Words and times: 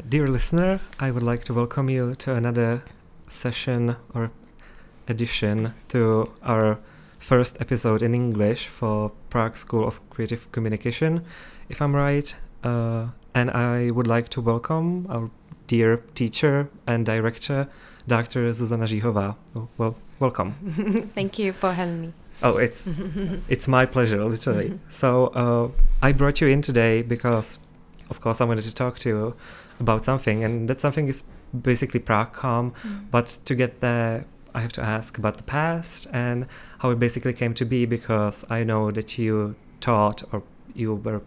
Uh, 0.00 0.02
dear 0.08 0.28
listener, 0.28 0.80
I 0.98 1.10
would 1.10 1.22
like 1.22 1.44
to 1.44 1.54
welcome 1.54 1.90
you 1.90 2.14
to 2.14 2.34
another 2.34 2.82
session 3.28 3.96
or 4.14 4.30
edition 5.08 5.74
to 5.88 6.30
our 6.42 6.78
first 7.18 7.60
episode 7.60 8.02
in 8.02 8.14
English 8.14 8.68
for 8.68 9.12
Prague 9.28 9.56
School 9.56 9.86
of 9.86 10.00
Creative 10.08 10.50
Communication, 10.52 11.22
if 11.68 11.82
I'm 11.82 11.94
right. 11.94 12.34
Uh, 12.64 13.08
and 13.34 13.50
I 13.50 13.90
would 13.90 14.06
like 14.06 14.28
to 14.30 14.40
welcome 14.40 15.06
our 15.10 15.30
dear 15.66 15.98
teacher 16.14 16.70
and 16.86 17.04
director, 17.04 17.68
Dr. 18.06 18.50
Zuzana 18.52 18.86
Říhová. 18.86 19.36
Oh, 19.54 19.68
well, 19.76 19.96
welcome. 20.18 20.54
Thank 21.14 21.38
you 21.38 21.52
for 21.52 21.72
having 21.72 22.00
me. 22.02 22.12
Oh, 22.42 22.56
it's 22.56 22.98
it's 23.48 23.68
my 23.68 23.84
pleasure, 23.86 24.24
literally. 24.24 24.78
so 24.88 25.26
uh, 25.34 25.68
I 26.00 26.12
brought 26.12 26.40
you 26.40 26.48
in 26.48 26.62
today 26.62 27.02
because, 27.02 27.58
of 28.08 28.20
course, 28.20 28.40
I 28.40 28.44
wanted 28.44 28.64
to 28.64 28.74
talk 28.74 28.98
to 29.00 29.08
you 29.08 29.34
about 29.80 30.04
something, 30.04 30.44
and 30.44 30.68
that 30.68 30.80
something 30.80 31.08
is 31.08 31.24
basically 31.62 32.00
Pracom. 32.00 32.72
Mm. 32.72 33.10
But 33.10 33.38
to 33.44 33.54
get 33.54 33.80
there, 33.80 34.26
I 34.54 34.60
have 34.60 34.72
to 34.72 34.82
ask 34.82 35.18
about 35.18 35.36
the 35.36 35.44
past 35.44 36.06
and 36.12 36.46
how 36.78 36.90
it 36.90 36.98
basically 36.98 37.32
came 37.32 37.54
to 37.54 37.64
be, 37.64 37.86
because 37.86 38.44
I 38.50 38.64
know 38.64 38.90
that 38.92 39.18
you 39.18 39.56
taught 39.80 40.22
or 40.32 40.42
you 40.74 40.94
were 40.94 41.22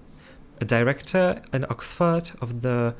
a 0.61 0.65
director 0.65 1.41
in 1.51 1.65
Oxford 1.65 2.31
of 2.41 2.61
the 2.61 2.95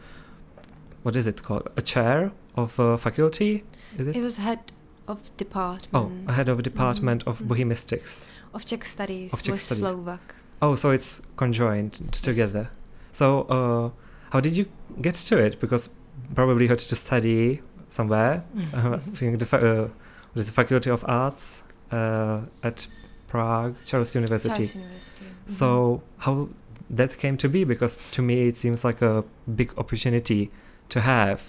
what 1.04 1.16
is 1.16 1.28
it 1.28 1.44
called? 1.44 1.68
A 1.78 1.82
chair 1.82 2.32
of 2.56 2.80
a 2.80 2.98
faculty? 2.98 3.64
Is 3.98 4.08
it? 4.08 4.16
It 4.16 4.24
was 4.24 4.38
head 4.38 4.72
of 5.08 5.20
department. 5.38 5.90
Oh, 5.94 6.12
a 6.32 6.34
head 6.34 6.50
of 6.50 6.60
a 6.60 6.62
department 6.62 7.26
mm. 7.26 7.30
of 7.30 7.40
mm. 7.40 7.48
Bohemistics. 7.48 8.32
Of 8.54 8.66
Czech 8.66 8.86
studies. 8.86 9.34
Of 9.34 9.44
Czech 9.44 9.60
studies. 9.60 9.84
Slovak. 9.84 10.36
Oh, 10.62 10.76
so 10.76 10.92
it's 10.92 11.22
conjoined 11.36 12.00
yes. 12.00 12.22
together. 12.22 12.70
So, 13.12 13.42
uh, 13.44 14.03
how 14.34 14.40
did 14.40 14.58
you 14.58 14.66
get 15.00 15.14
to 15.14 15.38
it? 15.38 15.60
Because 15.60 15.90
probably 16.34 16.64
you 16.64 16.70
had 16.70 16.80
to 16.80 16.96
study 16.96 17.62
somewhere. 17.90 18.44
uh, 18.74 18.96
I 18.96 18.98
think 19.16 19.38
the 19.38 19.58
uh, 19.58 19.88
the 20.34 20.44
Faculty 20.44 20.90
of 20.90 21.06
Arts 21.08 21.64
uh, 21.92 22.42
at 22.64 22.88
Prague 23.28 23.76
Charles 23.86 24.16
University. 24.16 24.56
Charles 24.56 24.76
University. 24.76 25.26
Mm-hmm. 25.26 25.52
So 25.60 26.02
how 26.18 26.50
that 26.90 27.16
came 27.20 27.38
to 27.38 27.48
be? 27.48 27.64
Because 27.64 28.02
to 28.12 28.24
me 28.24 28.48
it 28.48 28.58
seems 28.58 28.84
like 28.84 29.04
a 29.04 29.24
big 29.56 29.72
opportunity 29.78 30.50
to 30.90 31.02
have. 31.02 31.40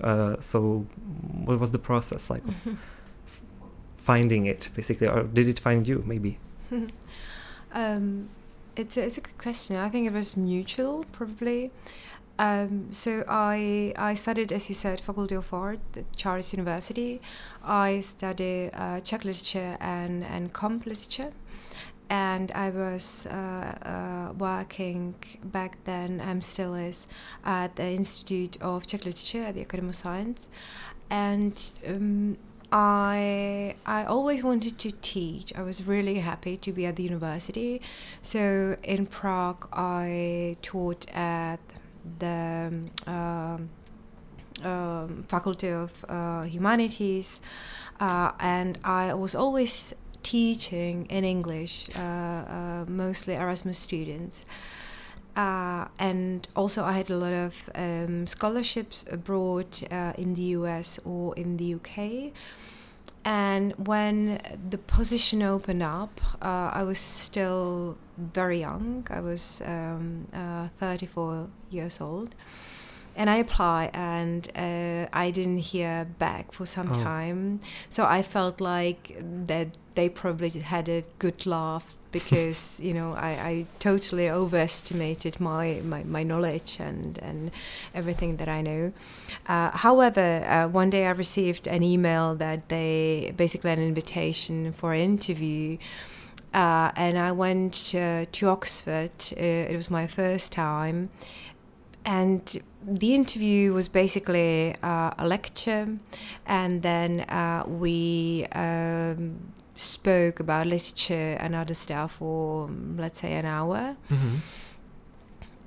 Uh, 0.00 0.36
so 0.40 0.86
what 1.44 1.58
was 1.58 1.72
the 1.72 1.80
process 1.80 2.30
like 2.30 2.44
of 2.46 2.78
finding 3.96 4.46
it 4.46 4.68
basically, 4.76 5.08
or 5.08 5.24
did 5.24 5.48
it 5.48 5.58
find 5.58 5.88
you 5.88 6.04
maybe? 6.06 6.38
um, 7.72 8.28
it's 8.76 8.96
a, 8.96 9.02
it's 9.02 9.18
a 9.18 9.20
good 9.20 9.38
question. 9.38 9.76
I 9.76 9.88
think 9.88 10.06
it 10.06 10.12
was 10.12 10.36
mutual, 10.36 11.04
probably. 11.12 11.70
Um, 12.40 12.86
so 12.90 13.22
I 13.28 13.92
I 13.98 14.14
studied, 14.14 14.50
as 14.50 14.70
you 14.70 14.74
said, 14.74 14.98
Faculty 14.98 15.34
of 15.34 15.52
Art 15.52 15.80
at 15.94 16.16
Charles 16.16 16.54
University. 16.54 17.20
I 17.62 18.00
studied 18.00 18.70
uh, 18.72 19.00
Czech 19.00 19.24
literature 19.24 19.76
and 19.78 20.24
and 20.24 20.50
comp 20.50 20.86
literature, 20.86 21.32
and 22.08 22.50
I 22.52 22.70
was 22.70 23.26
uh, 23.26 23.32
uh, 23.34 24.32
working 24.38 25.16
back 25.44 25.84
then. 25.84 26.22
I'm 26.22 26.40
still 26.40 26.74
is 26.74 27.06
at 27.44 27.76
the 27.76 27.88
Institute 27.90 28.56
of 28.62 28.86
Czech 28.86 29.04
Literature 29.04 29.44
at 29.44 29.54
the 29.54 29.60
Academy 29.60 29.90
of 29.90 29.96
Science, 29.96 30.48
and 31.10 31.54
um, 31.86 32.38
I 32.72 33.74
I 33.84 34.04
always 34.04 34.42
wanted 34.42 34.78
to 34.78 34.92
teach. 35.02 35.52
I 35.54 35.62
was 35.62 35.86
really 35.86 36.20
happy 36.20 36.56
to 36.56 36.72
be 36.72 36.86
at 36.86 36.96
the 36.96 37.02
university. 37.02 37.82
So 38.22 38.76
in 38.82 39.04
Prague, 39.06 39.68
I 39.74 40.56
taught 40.62 41.04
at 41.12 41.60
the 42.18 42.90
um, 43.06 43.70
um, 44.62 45.24
Faculty 45.28 45.68
of 45.68 46.04
uh, 46.08 46.42
Humanities, 46.42 47.40
uh, 47.98 48.32
and 48.38 48.78
I 48.84 49.14
was 49.14 49.34
always 49.34 49.94
teaching 50.22 51.06
in 51.06 51.24
English, 51.24 51.88
uh, 51.96 52.00
uh 52.00 52.84
mostly 52.86 53.34
Erasmus 53.34 53.78
students. 53.78 54.44
Uh, 55.36 55.86
and 55.98 56.48
also, 56.56 56.84
I 56.84 56.92
had 56.92 57.08
a 57.10 57.16
lot 57.16 57.32
of 57.32 57.70
um, 57.74 58.26
scholarships 58.26 59.04
abroad 59.10 59.66
uh, 59.90 60.12
in 60.18 60.34
the 60.34 60.42
US 60.58 60.98
or 61.04 61.34
in 61.36 61.56
the 61.56 61.74
UK. 61.74 62.32
And 63.24 63.74
when 63.86 64.40
the 64.70 64.78
position 64.78 65.42
opened 65.42 65.82
up, 65.82 66.20
uh, 66.42 66.70
I 66.72 66.82
was 66.82 66.98
still 66.98 67.96
very 68.32 68.60
young. 68.60 69.06
I 69.10 69.20
was 69.20 69.62
um, 69.64 70.26
uh, 70.32 70.68
34 70.78 71.48
years 71.70 72.00
old. 72.00 72.34
And 73.16 73.28
I 73.28 73.36
applied, 73.36 73.90
and 73.92 74.48
uh, 74.54 75.08
I 75.12 75.30
didn't 75.30 75.58
hear 75.58 76.06
back 76.18 76.52
for 76.52 76.64
some 76.64 76.92
oh. 76.92 76.94
time. 76.94 77.60
So 77.88 78.04
I 78.04 78.22
felt 78.22 78.60
like 78.60 79.16
that 79.46 79.76
they 79.94 80.08
probably 80.08 80.50
had 80.50 80.88
a 80.88 81.04
good 81.18 81.44
laugh 81.44 81.94
because 82.12 82.80
you 82.80 82.92
know 82.92 83.12
I, 83.14 83.30
I 83.30 83.66
totally 83.78 84.28
overestimated 84.28 85.38
my, 85.40 85.80
my, 85.84 86.02
my 86.02 86.22
knowledge 86.22 86.78
and, 86.80 87.18
and 87.18 87.50
everything 87.94 88.36
that 88.38 88.48
I 88.48 88.62
know. 88.62 88.92
Uh, 89.46 89.70
however, 89.70 90.44
uh, 90.46 90.68
one 90.68 90.90
day 90.90 91.06
I 91.06 91.10
received 91.10 91.68
an 91.68 91.82
email 91.82 92.34
that 92.36 92.68
they 92.68 93.32
basically 93.36 93.70
an 93.70 93.80
invitation 93.80 94.72
for 94.72 94.92
an 94.92 95.00
interview. 95.00 95.78
Uh, 96.52 96.90
and 96.96 97.16
I 97.18 97.32
went 97.32 97.94
uh, 97.94 98.26
to 98.32 98.48
Oxford. 98.48 99.12
Uh, 99.32 99.70
it 99.70 99.76
was 99.76 99.88
my 99.90 100.06
first 100.06 100.50
time, 100.52 101.10
and 102.04 102.60
the 102.84 103.14
interview 103.14 103.72
was 103.72 103.88
basically 103.88 104.74
uh, 104.82 105.12
a 105.16 105.26
lecture, 105.26 105.98
and 106.46 106.82
then 106.82 107.24
we 107.68 108.46
um, 108.52 109.52
spoke 109.76 110.40
about 110.40 110.66
literature 110.66 111.36
and 111.40 111.54
other 111.54 111.74
stuff 111.74 112.12
for 112.12 112.68
let's 112.96 113.20
say 113.20 113.34
an 113.34 113.46
hour. 113.46 113.96
Mm-hmm. 114.10 114.36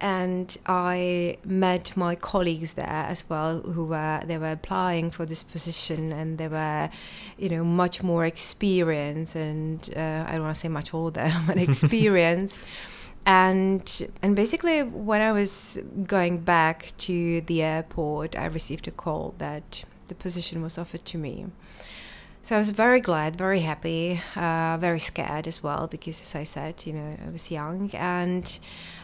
And 0.03 0.57
I 0.65 1.37
met 1.45 1.95
my 1.95 2.15
colleagues 2.15 2.73
there 2.73 3.05
as 3.13 3.23
well, 3.29 3.61
who 3.61 3.85
were 3.85 4.21
they 4.25 4.37
were 4.37 4.51
applying 4.51 5.11
for 5.11 5.25
this 5.25 5.43
position, 5.43 6.11
and 6.11 6.37
they 6.37 6.49
were, 6.49 6.89
you 7.37 7.47
know, 7.47 7.63
much 7.63 8.03
more 8.03 8.25
experienced, 8.25 9.35
and 9.35 9.79
uh, 9.95 10.25
I 10.27 10.33
don't 10.33 10.43
want 10.43 10.55
to 10.55 10.59
say 10.59 10.67
much 10.67 10.93
older, 10.93 11.31
but 11.47 11.57
experienced. 11.57 12.59
and 13.25 14.09
and 14.21 14.35
basically, 14.35 14.83
when 14.83 15.21
I 15.21 15.31
was 15.31 15.79
going 16.05 16.39
back 16.39 16.91
to 17.07 17.39
the 17.39 17.61
airport, 17.61 18.35
I 18.35 18.47
received 18.47 18.89
a 18.89 18.91
call 18.91 19.35
that 19.37 19.85
the 20.09 20.15
position 20.15 20.61
was 20.61 20.77
offered 20.77 21.05
to 21.05 21.17
me. 21.17 21.45
So 22.41 22.55
I 22.55 22.57
was 22.57 22.71
very 22.71 22.99
glad, 22.99 23.37
very 23.37 23.61
happy, 23.61 24.19
uh, 24.35 24.77
very 24.77 24.99
scared 24.99 25.47
as 25.47 25.63
well 25.63 25.87
because, 25.87 26.21
as 26.21 26.35
I 26.35 26.43
said, 26.43 26.85
you 26.85 26.91
know, 26.91 27.15
I 27.25 27.29
was 27.29 27.49
young 27.49 27.89
and 27.93 28.59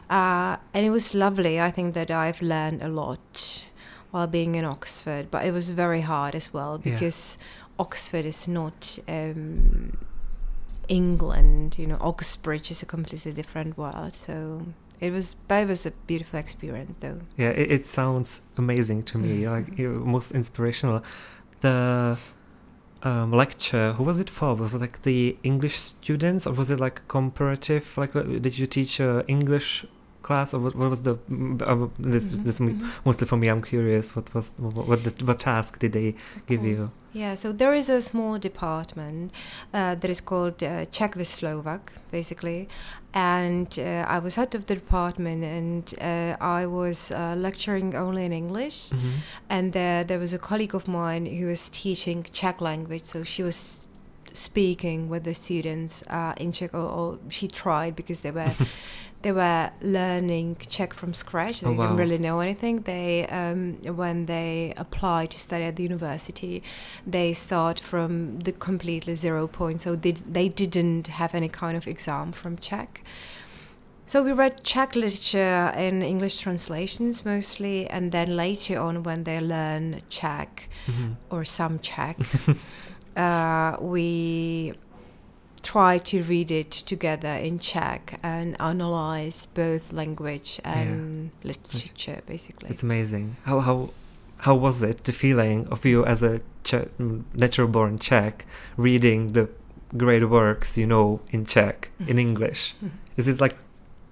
uh, 0.09 0.58
and 0.74 0.86
it 0.86 0.90
was 0.90 1.14
lovely. 1.14 1.59
I 1.59 1.72
think 1.72 1.94
that 1.94 2.12
I've 2.12 2.42
learned 2.42 2.81
a 2.81 2.88
lot 2.88 3.66
while 4.12 4.28
being 4.28 4.56
in 4.56 4.66
Oxford, 4.66 5.30
but 5.30 5.46
it 5.46 5.52
was 5.52 5.70
very 5.70 6.02
hard 6.02 6.36
as 6.36 6.53
well 6.53 6.78
because 6.78 7.38
yeah. 7.40 7.46
Oxford 7.80 8.25
is 8.25 8.48
not. 8.48 9.00
Um, 9.08 9.98
England, 10.90 11.78
you 11.78 11.88
know, 11.88 11.98
Oxbridge 12.02 12.72
is 12.72 12.81
a 12.81 12.86
completely 12.86 13.31
different 13.31 13.78
world. 13.78 14.16
So 14.16 14.66
it 15.00 15.14
was, 15.14 15.36
but 15.48 15.62
it 15.62 15.68
was 15.68 15.86
a 15.86 15.92
beautiful 15.92 16.40
experience, 16.40 16.98
though. 16.98 17.19
Yeah, 17.38 17.50
it, 17.50 17.72
it 17.72 17.88
sounds 17.88 18.42
amazing 18.58 19.03
to 19.03 19.18
me, 19.18 19.48
like 19.48 19.78
most 19.78 20.31
inspirational. 20.31 21.03
The 21.62 22.18
um, 23.03 23.31
lecture, 23.31 23.94
who 23.94 24.03
was 24.03 24.19
it 24.19 24.30
for? 24.30 24.56
Was 24.56 24.74
it 24.74 24.81
like 24.81 25.03
the 25.03 25.38
English 25.44 25.78
students, 25.80 26.46
or 26.46 26.53
was 26.53 26.69
it 26.69 26.80
like 26.80 27.08
comparative? 27.08 27.98
Like, 27.98 28.16
uh, 28.16 28.24
did 28.24 28.58
you 28.58 28.66
teach 28.66 29.00
uh, 29.00 29.24
English 29.28 29.86
class, 30.29 30.53
or 30.53 30.59
what, 30.63 30.75
what 30.75 30.90
was 30.90 31.01
the? 31.07 31.13
Uh, 31.13 31.88
this, 32.13 32.25
mm-hmm. 32.28 32.44
this 32.45 32.59
mm-hmm. 32.59 32.88
mostly 33.06 33.25
for 33.31 33.38
me. 33.41 33.47
I'm 33.50 33.63
curious. 33.73 34.16
What 34.16 34.34
was 34.35 34.51
what 34.57 34.88
what, 34.89 35.00
the, 35.04 35.12
what 35.25 35.39
task 35.39 35.80
did 35.83 35.92
they 35.94 36.09
give 36.48 36.63
you? 36.71 36.92
Yeah, 37.13 37.33
so 37.36 37.51
there 37.51 37.74
is 37.74 37.89
a 37.89 38.01
small 38.01 38.38
department 38.38 39.31
uh, 39.74 39.95
that 39.95 40.09
is 40.09 40.21
called 40.21 40.62
uh, 40.62 40.86
Czech 40.92 41.15
with 41.15 41.27
Slovak, 41.27 41.94
basically, 42.12 42.69
and 43.13 43.68
uh, 43.80 44.06
I 44.15 44.19
was 44.19 44.36
head 44.36 44.54
of 44.54 44.68
the 44.68 44.75
department, 44.75 45.44
and 45.44 45.83
uh, 46.00 46.38
I 46.39 46.68
was 46.68 47.12
uh, 47.12 47.33
lecturing 47.36 47.95
only 47.95 48.25
in 48.25 48.31
English, 48.31 48.89
mm-hmm. 48.89 49.12
and 49.50 49.74
there 49.74 50.04
there 50.04 50.19
was 50.19 50.33
a 50.33 50.39
colleague 50.50 50.75
of 50.75 50.88
mine 50.88 51.25
who 51.25 51.48
was 51.48 51.69
teaching 51.69 52.25
Czech 52.31 52.62
language, 52.62 53.06
so 53.06 53.24
she 53.24 53.42
was 53.44 53.88
speaking 54.34 55.10
with 55.10 55.24
the 55.24 55.34
students 55.34 56.04
uh, 56.08 56.34
in 56.38 56.52
Czech, 56.52 56.74
or, 56.74 56.80
or, 56.80 57.20
she 57.30 57.48
tried 57.48 57.96
because 57.96 58.22
they 58.22 58.31
were 58.31 58.52
they 59.22 59.31
were 59.31 59.72
learning 59.81 60.58
Czech 60.70 60.94
from 60.94 61.14
scratch. 61.14 61.62
They 61.62 61.68
oh, 61.68 61.74
wow. 61.74 61.81
didn't 61.81 61.98
really 61.98 62.18
know 62.18 62.40
anything. 62.40 62.81
They 62.81 63.28
um, 63.28 63.78
when 63.96 64.26
they 64.26 64.74
apply 64.78 65.28
to 65.28 65.40
study 65.40 65.64
at 65.66 65.76
the 65.76 65.84
university, 65.84 66.64
they 67.06 67.34
start 67.34 67.80
from 67.80 68.40
the 68.40 68.52
completely 68.52 69.16
zero 69.16 69.48
point. 69.48 69.81
So 69.81 69.96
they 69.96 70.12
they 70.12 70.50
didn't 70.50 71.08
have 71.08 71.36
any 71.36 71.50
kind 71.50 71.76
of 71.78 71.88
exam 71.88 72.31
from 72.31 72.58
Czech. 72.58 73.04
So 74.06 74.24
we 74.24 74.31
read 74.31 74.64
Czech 74.64 74.96
literature 74.96 75.72
in 75.78 76.02
English 76.02 76.40
translations 76.40 77.24
mostly, 77.24 77.88
and 77.88 78.12
then 78.12 78.36
later 78.36 78.80
on, 78.80 79.04
when 79.04 79.24
they 79.24 79.40
learn 79.40 80.02
Czech 80.10 80.68
Mhm. 80.88 81.16
or 81.30 81.46
some 81.46 81.78
Czech, 81.80 82.18
uh, 83.17 83.77
we 83.81 84.73
try 85.61 85.97
to 86.00 86.23
read 86.23 86.51
it 86.51 86.71
together 86.71 87.29
in 87.29 87.59
Czech 87.59 88.19
and 88.23 88.56
analyze 88.59 89.47
both 89.53 89.91
language 89.91 90.59
and 90.63 91.31
literature, 91.44 92.21
basically. 92.25 92.69
It's 92.69 92.83
amazing. 92.83 93.35
How 93.44 93.59
how 93.59 93.89
how 94.38 94.56
was 94.56 94.81
it 94.83 95.03
the 95.03 95.11
feeling 95.11 95.67
of 95.67 95.85
you 95.85 96.06
as 96.06 96.23
a 96.23 96.39
che- 96.63 96.88
natural 97.33 97.67
born 97.67 98.00
Czech 98.00 98.45
reading 98.77 99.33
the 99.33 99.50
great 99.97 100.29
works 100.29 100.77
you 100.77 100.88
know 100.88 101.19
in 101.31 101.45
Czech 101.45 101.89
in 102.07 102.15
Mhm. 102.15 102.19
English? 102.19 102.73
Mhm. 102.81 102.91
Is 103.17 103.27
it 103.27 103.41
like 103.41 103.57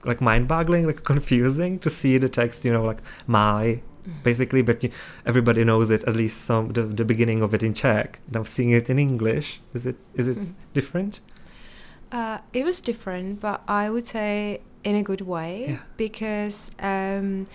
like 0.05 0.21
mind 0.21 0.47
boggling, 0.47 0.85
like 0.87 1.03
confusing 1.03 1.79
to 1.79 1.89
see 1.89 2.17
the 2.19 2.29
text, 2.29 2.63
you 2.65 2.71
know, 2.73 2.83
like 2.85 3.01
my 3.25 3.65
Mm. 3.65 3.81
Basically, 4.23 4.61
but 4.61 4.83
you, 4.83 4.89
everybody 5.25 5.63
knows 5.63 5.91
it 5.91 6.03
at 6.03 6.15
least 6.15 6.41
some 6.45 6.69
the, 6.73 6.83
the 6.83 7.05
beginning 7.05 7.41
of 7.41 7.53
it 7.53 7.63
in 7.63 7.73
Czech. 7.73 8.19
Now 8.31 8.43
seeing 8.43 8.71
it 8.71 8.89
in 8.89 8.97
English, 8.99 9.59
is 9.73 9.85
it 9.85 9.97
is 10.15 10.27
it 10.27 10.37
Mhm. 10.37 10.53
different? 10.73 11.19
Uh, 12.11 12.37
it 12.53 12.63
was 12.63 12.79
different, 12.81 13.39
but 13.41 13.61
I 13.67 13.89
would 13.89 14.05
say 14.05 14.61
in 14.83 14.95
a 14.95 15.03
good 15.03 15.21
way 15.21 15.65
Yeah. 15.67 15.77
because 15.97 16.71
um, 16.79 17.47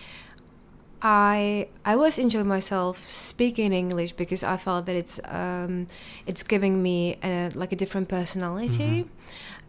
I 1.03 1.67
I 1.85 1.97
was 1.97 2.19
enjoying 2.19 2.47
myself 2.49 2.99
speaking 3.05 3.73
English 3.73 4.13
because 4.13 4.45
I 4.45 4.57
felt 4.57 4.87
that 4.87 4.95
it's 4.95 5.19
um, 5.25 5.87
it's 6.27 6.43
giving 6.45 6.83
me 6.83 7.17
a, 7.25 7.51
like 7.55 7.73
a 7.73 7.77
different 7.77 8.09
personality. 8.09 9.05
Mhm. 9.05 9.09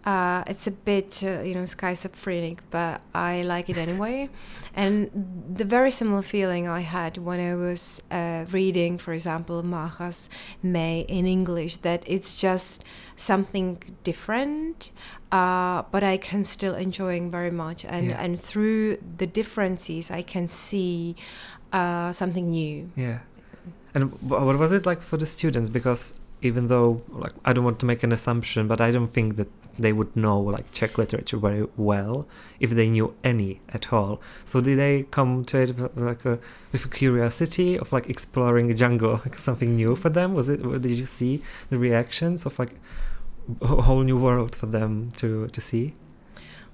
Uh, 0.05 0.44
it's 0.47 0.67
a 0.67 0.71
bit 0.71 1.23
uh, 1.23 1.41
you 1.41 1.53
know 1.55 1.65
schizophrenic, 1.65 2.61
but 2.71 3.01
I 3.15 3.44
like 3.44 3.69
it 3.69 3.77
anyway. 3.77 4.29
and 4.75 5.09
the 5.55 5.63
very 5.65 5.91
similar 5.91 6.21
feeling 6.21 6.67
I 6.67 6.81
had 6.81 7.17
when 7.17 7.39
I 7.39 7.55
was 7.55 8.01
uh, 8.11 8.45
reading, 8.51 8.97
for 8.97 9.13
example, 9.13 9.63
Macha's 9.63 10.29
May 10.61 11.05
in 11.07 11.25
English, 11.25 11.77
that 11.77 12.03
it's 12.05 12.35
just 12.35 12.83
something 13.15 13.81
different, 14.03 14.91
uh, 15.31 15.83
but 15.91 16.03
I 16.03 16.17
can 16.17 16.44
still 16.44 16.75
enjoying 16.75 17.31
very 17.31 17.51
much, 17.51 17.85
and 17.85 18.07
Yeah. 18.07 18.23
and 18.23 18.39
through 18.39 18.97
the 19.17 19.27
differences, 19.27 20.11
I 20.11 20.21
can 20.23 20.47
see 20.47 21.15
uh, 21.71 22.11
something 22.11 22.51
new. 22.51 22.91
Yeah. 22.95 23.19
And 23.95 24.11
what 24.21 24.57
was 24.57 24.71
it 24.71 24.85
like 24.85 25.01
for 25.01 25.17
the 25.17 25.25
students? 25.25 25.69
Because 25.69 26.19
even 26.41 26.67
though, 26.67 27.01
like, 27.09 27.33
I 27.45 27.53
don't 27.53 27.63
want 27.63 27.79
to 27.79 27.85
make 27.85 28.03
an 28.03 28.11
assumption, 28.11 28.67
but 28.67 28.81
I 28.81 28.91
don't 28.91 29.07
think 29.07 29.38
that 29.38 29.47
they 29.77 29.93
would 29.93 30.15
know 30.15 30.39
like 30.39 30.71
Czech 30.71 30.97
literature 30.97 31.37
very 31.37 31.67
well 31.77 32.27
if 32.59 32.71
they 32.71 32.89
knew 32.89 33.13
any 33.23 33.61
at 33.69 33.91
all. 33.91 34.21
So 34.45 34.61
did 34.61 34.77
they 34.77 35.03
come 35.03 35.45
to 35.45 35.57
it 35.59 35.97
like 35.97 36.25
a, 36.25 36.39
with 36.71 36.85
a 36.85 36.89
curiosity 36.89 37.77
of 37.77 37.91
like 37.91 38.09
exploring 38.09 38.69
a 38.71 38.73
jungle, 38.73 39.21
like 39.25 39.37
something 39.37 39.75
new 39.75 39.95
for 39.95 40.09
them? 40.09 40.33
Was 40.33 40.49
it? 40.49 40.61
Did 40.81 40.91
you 40.91 41.05
see 41.05 41.41
the 41.69 41.77
reactions 41.77 42.45
of 42.45 42.57
like 42.59 42.75
a 43.61 43.81
whole 43.81 44.03
new 44.03 44.19
world 44.19 44.55
for 44.55 44.67
them 44.67 45.11
to 45.17 45.47
to 45.47 45.61
see? 45.61 45.95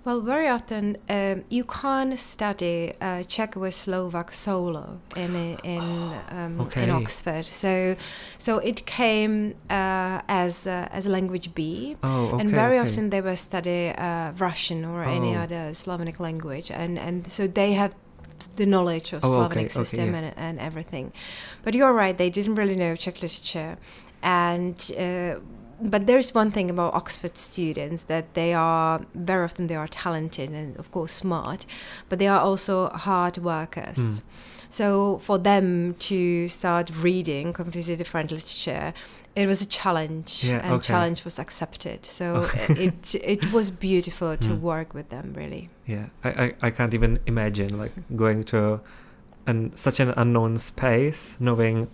Well, 0.09 0.21
very 0.21 0.47
often 0.47 0.97
um, 1.07 1.43
you 1.51 1.63
can't 1.63 2.17
study 2.17 2.93
uh, 2.99 3.21
Czech 3.27 3.55
or 3.55 3.69
Slovak 3.69 4.33
solo 4.33 4.97
in 5.15 5.35
in 5.63 6.15
um, 6.31 6.61
Okay. 6.61 6.83
in 6.83 6.89
Oxford. 6.89 7.45
So, 7.45 7.95
so 8.39 8.57
it 8.57 8.87
came 8.87 9.53
uh, 9.69 10.21
as 10.27 10.65
uh, 10.65 10.87
as 10.91 11.05
a 11.05 11.11
language 11.11 11.53
B, 11.53 11.95
Oh, 12.01 12.25
okay. 12.25 12.39
and 12.39 12.49
very 12.49 12.79
okay. 12.79 12.89
often 12.89 13.09
they 13.11 13.21
will 13.21 13.35
study 13.37 13.93
uh, 13.95 14.31
Russian 14.39 14.83
or 14.83 15.03
any 15.03 15.35
Oh. 15.35 15.43
other 15.43 15.73
Slavonic 15.75 16.19
language, 16.19 16.71
and 16.71 16.97
and 16.97 17.27
so 17.31 17.45
they 17.45 17.73
have 17.73 17.93
the 18.55 18.65
knowledge 18.65 19.13
of 19.13 19.23
Oh, 19.23 19.27
okay, 19.27 19.35
Slavonic 19.35 19.65
okay, 19.65 19.83
system 19.83 20.09
yeah. 20.13 20.21
and, 20.21 20.33
and 20.37 20.59
everything. 20.59 21.13
But 21.63 21.75
you're 21.75 21.93
right; 21.93 22.17
they 22.17 22.31
didn't 22.31 22.55
really 22.55 22.75
know 22.75 22.95
Czech 22.95 23.21
literature, 23.21 23.77
and. 24.23 24.73
But 25.81 26.07
there's 26.07 26.33
one 26.35 26.51
thing 26.51 26.69
about 26.69 26.93
Oxford 26.93 27.37
students 27.37 28.03
that 28.03 28.33
they 28.33 28.53
are 28.53 29.01
very 29.13 29.43
often 29.45 29.67
they 29.67 29.75
are 29.75 29.87
talented 29.87 30.49
and 30.51 30.77
of 30.77 30.91
course 30.91 31.11
smart, 31.13 31.65
but 32.09 32.19
they 32.19 32.27
are 32.27 32.39
also 32.41 32.89
hard 32.89 33.37
workers. 33.37 33.97
Mm. 33.97 34.21
So 34.69 35.19
for 35.19 35.37
them 35.39 35.95
to 35.99 36.47
start 36.49 36.91
reading 37.01 37.53
completely 37.53 37.95
different 37.95 38.31
literature, 38.31 38.93
it 39.35 39.47
was 39.47 39.61
a 39.61 39.65
challenge, 39.65 40.43
Yeah, 40.43 40.59
and 40.63 40.73
okay. 40.73 40.87
challenge 40.87 41.23
was 41.23 41.39
accepted. 41.39 42.05
So 42.05 42.47
it 42.69 43.15
it 43.15 43.51
was 43.53 43.71
beautiful 43.71 44.35
to 44.37 44.49
Mm. 44.49 44.61
work 44.61 44.93
with 44.93 45.09
them, 45.09 45.33
really. 45.35 45.69
Yeah, 45.85 46.05
I, 46.23 46.29
I, 46.43 46.51
I 46.67 46.69
can't 46.71 46.93
even 46.93 47.19
imagine 47.25 47.77
like 47.79 47.93
going 48.15 48.43
to 48.45 48.81
an 49.47 49.71
such 49.75 49.99
an 49.99 50.13
unknown 50.17 50.57
space, 50.59 51.37
knowing 51.39 51.87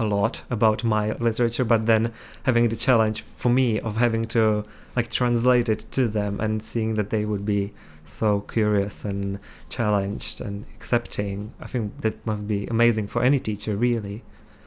a 0.00 0.04
lot 0.04 0.42
about 0.50 0.82
my 0.82 1.12
literature, 1.12 1.64
but 1.64 1.86
then 1.86 2.12
having 2.44 2.68
the 2.68 2.76
challenge 2.76 3.22
for 3.36 3.50
me 3.50 3.78
of 3.78 3.98
having 3.98 4.24
to 4.24 4.64
like 4.96 5.10
translate 5.10 5.68
it 5.68 5.84
to 5.92 6.08
them 6.08 6.40
and 6.40 6.62
seeing 6.62 6.94
that 6.94 7.10
they 7.10 7.24
would 7.24 7.44
be 7.44 7.72
so 8.04 8.40
curious 8.40 9.04
and 9.04 9.38
challenged 9.68 10.40
and 10.40 10.64
accepting. 10.74 11.52
I 11.60 11.66
think 11.66 12.00
that 12.00 12.26
must 12.26 12.48
be 12.48 12.66
amazing 12.66 13.08
for 13.08 13.22
any 13.22 13.38
teacher, 13.38 13.76
really. 13.76 14.24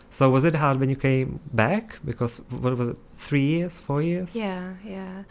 So 0.09 0.29
was 0.29 0.45
it 0.45 0.55
hard 0.55 0.79
when 0.79 0.89
you 0.89 0.95
came 0.95 1.39
back? 1.51 1.99
Because 2.05 2.37
what 2.49 2.77
was 2.77 2.89
it, 2.89 2.97
three 3.17 3.47
years, 3.47 3.79
four 3.79 4.01
years? 4.03 4.35
Yeah, 4.35 4.73
yeah. 4.85 5.23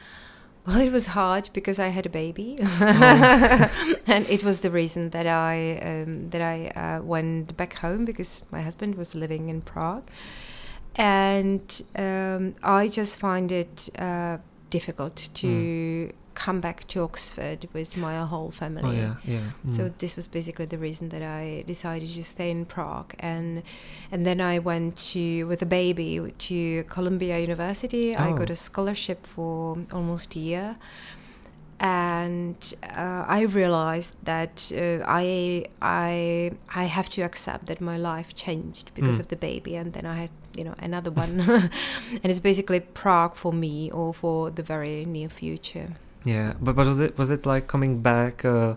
Well, 0.67 0.81
it 0.81 0.93
was 0.93 1.09
hard 1.09 1.51
because 1.53 1.81
I 1.81 1.89
had 1.89 2.07
a 2.07 2.09
baby, 2.09 2.57
Oh. 2.63 3.95
and 4.07 4.25
it 4.29 4.45
was 4.45 4.61
the 4.61 4.71
reason 4.71 5.11
that 5.11 5.27
I 5.27 5.79
um, 5.83 6.31
that 6.31 6.41
I 6.41 6.69
uh, 6.69 7.03
went 7.03 7.57
back 7.57 7.75
home 7.75 8.05
because 8.05 8.43
my 8.53 8.63
husband 8.63 8.95
was 8.95 9.15
living 9.17 9.49
in 9.49 9.61
Prague, 9.63 10.09
and 10.95 11.83
um, 11.97 12.55
I 12.63 12.87
just 12.89 13.19
find 13.19 13.51
it 13.51 13.89
uh, 13.99 14.39
difficult 14.71 15.31
to 15.35 16.13
come 16.35 16.61
back 16.61 16.87
to 16.89 17.01
Oxford 17.03 17.69
with 17.73 17.97
my 17.97 18.17
whole 18.25 18.51
family. 18.51 18.83
Oh 18.85 18.93
yeah, 18.93 19.15
yeah. 19.25 19.75
So 19.77 19.83
mm. 19.89 19.99
this 19.99 20.17
was 20.17 20.27
basically 20.29 20.67
the 20.67 20.79
reason 20.79 21.09
that 21.11 21.23
I 21.23 21.65
decided 21.67 22.11
to 22.15 22.25
stay 22.25 22.51
in 22.51 22.65
Prague, 22.65 23.15
and 23.19 23.63
and 24.11 24.25
then 24.27 24.41
I 24.41 24.59
went 24.59 24.97
to 25.13 25.45
with 25.47 25.63
a 25.63 25.67
baby 25.67 26.33
to 26.49 26.85
Columbia 26.85 27.39
University. 27.39 28.15
I 28.17 28.31
Oh. 28.31 28.35
got 28.35 28.51
a 28.51 28.57
scholarship 28.57 29.27
for 29.27 29.79
almost 29.93 30.35
a 30.37 30.39
year, 30.39 30.77
and 31.81 32.57
uh, 32.97 33.25
I 33.27 33.43
realized 33.43 34.15
that 34.25 34.71
uh, 34.75 35.05
I 35.07 35.67
I 35.81 36.53
I 36.75 36.85
have 36.85 37.09
to 37.11 37.23
accept 37.23 37.67
that 37.67 37.81
my 37.81 37.97
life 37.97 38.35
changed 38.35 38.91
because 38.95 39.17
Mm. 39.17 39.21
of 39.21 39.29
the 39.29 39.37
baby, 39.37 39.77
and 39.77 39.93
then 39.93 40.07
I 40.07 40.17
had 40.23 40.31
you 40.57 40.65
know 40.65 40.75
another 40.79 41.11
one, 41.11 41.41
and 42.23 42.25
it's 42.33 42.41
basically 42.41 42.81
Prague 42.81 43.35
for 43.35 43.53
me 43.53 43.91
or 43.91 44.15
for 44.15 44.51
the 44.51 44.63
very 44.63 45.05
near 45.05 45.29
future. 45.29 45.89
Yeah, 46.25 46.55
but, 46.61 46.77
but 46.77 46.87
was 46.87 47.01
it 47.01 47.19
was 47.19 47.31
it 47.31 47.47
like 47.47 47.67
coming 47.67 48.01
back? 48.01 48.45
Uh, 48.45 48.77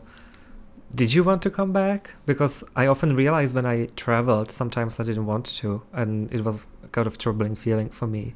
did 0.94 1.14
you 1.14 1.24
want 1.24 1.42
to 1.44 1.50
come 1.50 1.74
back? 1.74 2.14
Because 2.26 2.64
I 2.76 2.88
often 2.88 3.16
realize 3.16 3.54
when 3.54 3.66
I 3.66 3.88
traveled, 3.96 4.52
sometimes 4.52 5.00
I 5.00 5.04
didn't 5.04 5.26
want 5.26 5.46
to, 5.58 5.82
and 5.94 6.32
it 6.34 6.44
was 6.44 6.66
kind 6.92 7.08
of 7.08 7.18
troubling 7.18 7.56
feeling 7.56 7.90
for 7.90 8.08
me, 8.08 8.34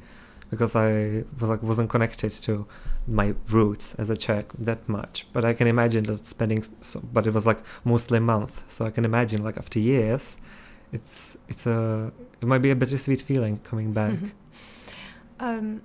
because 0.50 0.76
I 0.76 1.24
was 1.40 1.50
like 1.50 1.62
wasn't 1.62 1.90
connected 1.90 2.30
to 2.42 2.66
my 3.06 3.34
roots 3.48 3.94
as 3.94 4.10
a 4.10 4.16
Czech 4.16 4.46
that 4.58 4.88
much. 4.88 5.26
But 5.32 5.44
I 5.44 5.54
can 5.54 5.66
imagine 5.66 6.04
that 6.04 6.26
spending, 6.26 6.64
so, 6.80 7.00
but 7.12 7.26
it 7.26 7.34
was 7.34 7.46
like 7.46 7.58
mostly 7.84 8.18
a 8.18 8.20
month, 8.20 8.62
so 8.68 8.84
I 8.84 8.90
can 8.90 9.04
imagine 9.04 9.42
like 9.42 9.56
after 9.56 9.78
years, 9.80 10.36
it's 10.92 11.36
it's 11.48 11.66
a 11.66 12.12
it 12.40 12.46
might 12.46 12.62
be 12.62 12.70
a 12.70 12.76
bittersweet 12.76 13.22
feeling 13.22 13.58
coming 13.64 13.92
back. 13.92 14.18
Um, 15.40 15.80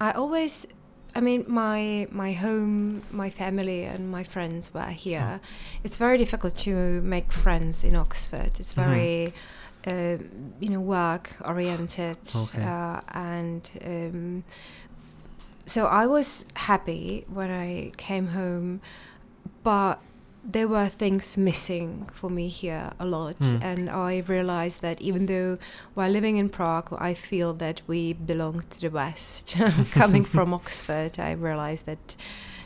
I 0.00 0.12
always, 0.12 0.66
I 1.14 1.20
mean, 1.20 1.44
my 1.48 2.06
my 2.10 2.32
home, 2.32 3.02
my 3.10 3.30
family, 3.30 3.84
and 3.84 4.10
my 4.10 4.22
friends 4.24 4.72
were 4.74 4.92
here. 4.92 5.40
It's 5.84 5.96
very 5.96 6.18
difficult 6.18 6.54
to 6.66 7.00
make 7.02 7.32
friends 7.32 7.82
in 7.84 7.96
Oxford. 7.96 8.52
It's 8.60 8.72
Mhm. 8.74 8.84
very, 8.84 9.34
uh, 9.86 10.18
you 10.60 10.68
know, 10.70 10.80
work 10.80 11.30
oriented, 11.44 12.18
Okay. 12.34 12.62
uh, 12.62 13.00
and 13.12 13.62
um, 13.84 14.44
so 15.66 15.86
I 15.86 16.06
was 16.06 16.44
happy 16.54 17.24
when 17.28 17.50
I 17.50 17.92
came 17.96 18.28
home, 18.28 18.80
but 19.62 19.98
there 20.44 20.68
were 20.68 20.88
things 20.88 21.36
missing 21.36 22.08
for 22.14 22.30
me 22.30 22.48
here 22.48 22.92
a 22.98 23.04
lot 23.04 23.36
Mm. 23.38 23.62
and 23.62 23.90
i 23.90 24.18
realized 24.26 24.80
that 24.82 25.00
even 25.00 25.26
though 25.26 25.58
while 25.94 26.10
living 26.10 26.36
in 26.36 26.48
prague 26.48 26.88
i 26.98 27.12
feel 27.14 27.52
that 27.54 27.82
we 27.86 28.12
belong 28.12 28.62
to 28.70 28.80
the 28.80 28.88
west 28.90 29.56
coming 29.92 30.24
from 30.34 30.54
oxford 30.54 31.18
i 31.18 31.32
realized 31.32 31.86
that 31.86 32.16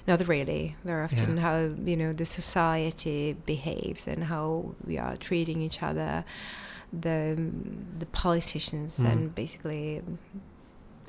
not 0.07 0.27
really 0.29 0.77
very 0.85 1.05
often 1.05 1.37
Yeah. 1.37 1.43
how 1.43 1.59
you 1.91 1.97
know 1.97 2.13
the 2.13 2.25
society 2.25 3.37
behaves 3.47 4.07
and 4.07 4.25
how 4.25 4.75
we 4.87 4.99
are 4.99 5.17
treating 5.17 5.63
each 5.63 5.83
other 5.83 6.25
the 6.93 7.19
the 7.99 8.07
politicians 8.07 8.99
Mm. 8.99 9.11
and 9.13 9.35
basically 9.35 10.03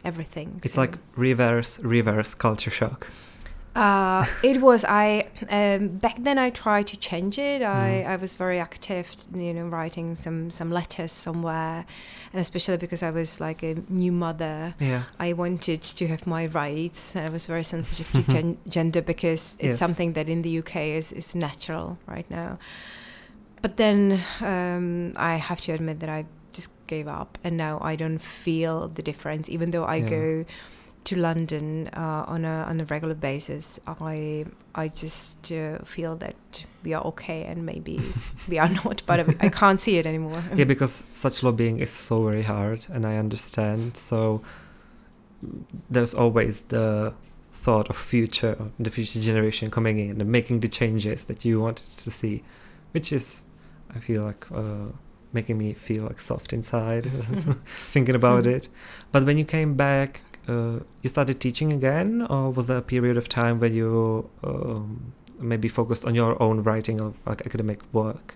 everything 0.04 0.60
It's 0.64 0.74
So- 0.76 0.82
like 0.82 0.98
reverse 1.16 1.80
reverse 1.84 2.34
culture 2.34 2.72
shock. 2.72 3.10
Uh, 3.76 4.24
it 4.44 4.62
was 4.62 4.86
I 4.86 5.26
um, 5.50 5.98
back 5.98 6.18
then. 6.24 6.38
I 6.38 6.52
tried 6.52 6.86
to 6.88 6.98
change 6.98 7.40
it. 7.40 7.62
I, 7.64 8.04
Mm. 8.06 8.08
I 8.08 8.16
was 8.18 8.36
very 8.36 8.60
active, 8.60 9.08
you 9.34 9.52
know, 9.54 9.66
writing 9.68 10.16
some 10.16 10.52
some 10.52 10.70
letters 10.70 11.12
somewhere, 11.12 11.86
and 12.32 12.40
especially 12.40 12.78
because 12.78 13.02
I 13.02 13.10
was 13.10 13.40
like 13.40 13.64
a 13.64 13.76
new 13.90 14.12
mother. 14.12 14.76
Yeah. 14.80 15.04
I 15.20 15.34
wanted 15.34 15.82
to 15.98 16.08
have 16.08 16.28
my 16.28 16.46
rights. 16.46 17.16
I 17.16 17.30
was 17.30 17.48
very 17.48 17.64
sensitive 17.64 18.12
to 18.12 18.22
gen- 18.32 18.58
gender 18.70 19.02
because 19.02 19.56
it's 19.60 19.64
Yes. 19.70 19.80
something 19.80 20.14
that 20.14 20.30
in 20.30 20.44
the 20.44 20.60
UK 20.60 20.76
is, 20.98 21.12
is 21.12 21.34
natural 21.36 21.98
right 22.08 22.30
now. 22.30 22.60
But 23.64 23.78
then 23.78 24.22
um, 24.42 25.14
I 25.18 25.36
have 25.38 25.62
to 25.62 25.72
admit 25.72 26.00
that 26.02 26.10
I 26.10 26.26
just 26.52 26.70
gave 26.88 27.08
up, 27.08 27.38
and 27.44 27.58
now 27.58 27.80
I 27.82 27.96
don't 27.96 28.20
feel 28.22 28.88
the 28.88 29.02
difference. 29.02 29.50
Even 29.50 29.72
though 29.72 29.86
I 29.86 29.96
Yeah. 29.96 30.10
go 30.10 30.46
to 31.06 31.16
London 31.16 31.90
uh, 31.94 32.26
on 32.28 32.46
a 32.46 32.66
on 32.68 32.80
a 32.80 32.86
regular 32.86 33.16
basis, 33.16 33.80
I 33.88 34.46
I 34.76 34.88
just 34.88 35.52
uh, 35.52 35.80
feel 35.86 36.16
that 36.18 36.36
we 36.84 36.94
are 36.94 37.04
okay, 37.06 37.44
and 37.44 37.66
maybe 37.66 38.00
we 38.50 38.60
are 38.60 38.70
not. 38.70 39.04
But 39.06 39.44
I, 39.44 39.50
can't 39.50 39.80
see 39.80 39.98
it 39.98 40.06
anymore. 40.06 40.44
yeah 40.56 40.66
because 40.66 41.04
such 41.14 41.44
lobbying 41.44 41.80
is 41.80 41.92
so 41.92 42.24
very 42.24 42.44
hard 42.44 42.86
and 42.92 43.06
i 43.06 43.18
understand 43.18 43.98
so 43.98 44.42
there's 45.90 46.14
always 46.14 46.62
the 46.62 47.14
thought 47.52 47.90
of 47.90 47.98
future 47.98 48.58
the 48.80 48.90
future 48.90 49.20
generation 49.20 49.70
coming 49.70 50.00
in 50.00 50.22
and 50.22 50.30
making 50.30 50.60
the 50.60 50.68
changes 50.68 51.26
that 51.26 51.46
you 51.46 51.60
wanted 51.60 51.90
to 51.98 52.12
see 52.12 52.44
which 52.92 53.12
is 53.14 53.44
i 53.96 54.00
feel 54.00 54.24
like 54.24 54.46
uh, 54.52 54.88
making 55.32 55.58
me 55.58 55.74
feel 55.74 56.04
like 56.04 56.20
soft 56.20 56.54
inside 56.54 57.06
thinking 57.94 58.16
about 58.16 58.46
it 58.46 58.68
but 59.12 59.26
when 59.26 59.38
you 59.38 59.46
came 59.46 59.74
back 59.76 60.22
you 60.48 61.10
started 61.10 61.40
teaching 61.40 61.72
again 61.74 62.22
or 62.30 62.52
was 62.52 62.68
there 62.68 62.78
a 62.78 62.82
period 62.82 63.18
of 63.18 63.30
time 63.30 63.60
where 63.60 63.70
you 63.70 64.30
um, 64.44 65.14
maybe 65.40 65.68
focused 65.68 66.06
on 66.06 66.14
your 66.16 66.42
own 66.42 66.64
writing 66.64 67.00
or 67.02 67.14
like 67.26 67.42
academic 67.46 67.80
work 67.94 68.36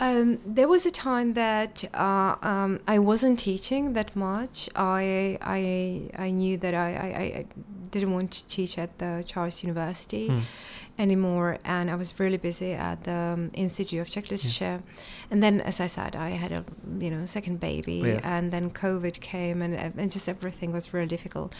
Um, 0.00 0.38
there 0.44 0.66
was 0.68 0.84
a 0.86 0.90
time 0.90 1.34
that 1.34 1.84
uh, 1.94 2.34
um, 2.42 2.80
I 2.94 2.98
wasn't 2.98 3.38
teaching 3.38 3.92
that 3.94 4.14
much. 4.16 4.68
I 4.74 5.38
I 5.40 6.10
I 6.26 6.30
knew 6.30 6.56
that 6.58 6.74
I, 6.74 6.88
I, 6.94 7.22
I 7.40 7.46
didn't 7.94 8.14
want 8.14 8.30
to 8.32 8.42
teach 8.56 8.78
at 8.78 8.90
the 8.98 9.24
Charles 9.26 9.62
University 9.62 10.26
Hmm. 10.28 10.40
anymore, 10.98 11.58
and 11.64 11.90
I 11.90 11.94
was 11.96 12.20
really 12.20 12.38
busy 12.38 12.72
at 12.72 12.98
the 13.04 13.34
um, 13.34 13.50
Institute 13.54 14.00
of 14.00 14.08
Czech 14.10 14.30
Literature. 14.30 14.82
And 15.30 15.42
then, 15.42 15.60
as 15.60 15.80
I 15.80 15.88
said, 15.88 16.16
I 16.16 16.30
had 16.42 16.52
a 16.52 16.62
you 17.04 17.10
know 17.10 17.26
second 17.26 17.58
baby, 17.60 18.02
yes. 18.04 18.24
and 18.24 18.50
then 18.50 18.70
COVID 18.70 19.20
came, 19.20 19.64
and 19.64 19.74
and 19.74 20.12
just 20.12 20.28
everything 20.28 20.72
was 20.72 20.92
really 20.94 21.08
difficult. 21.16 21.52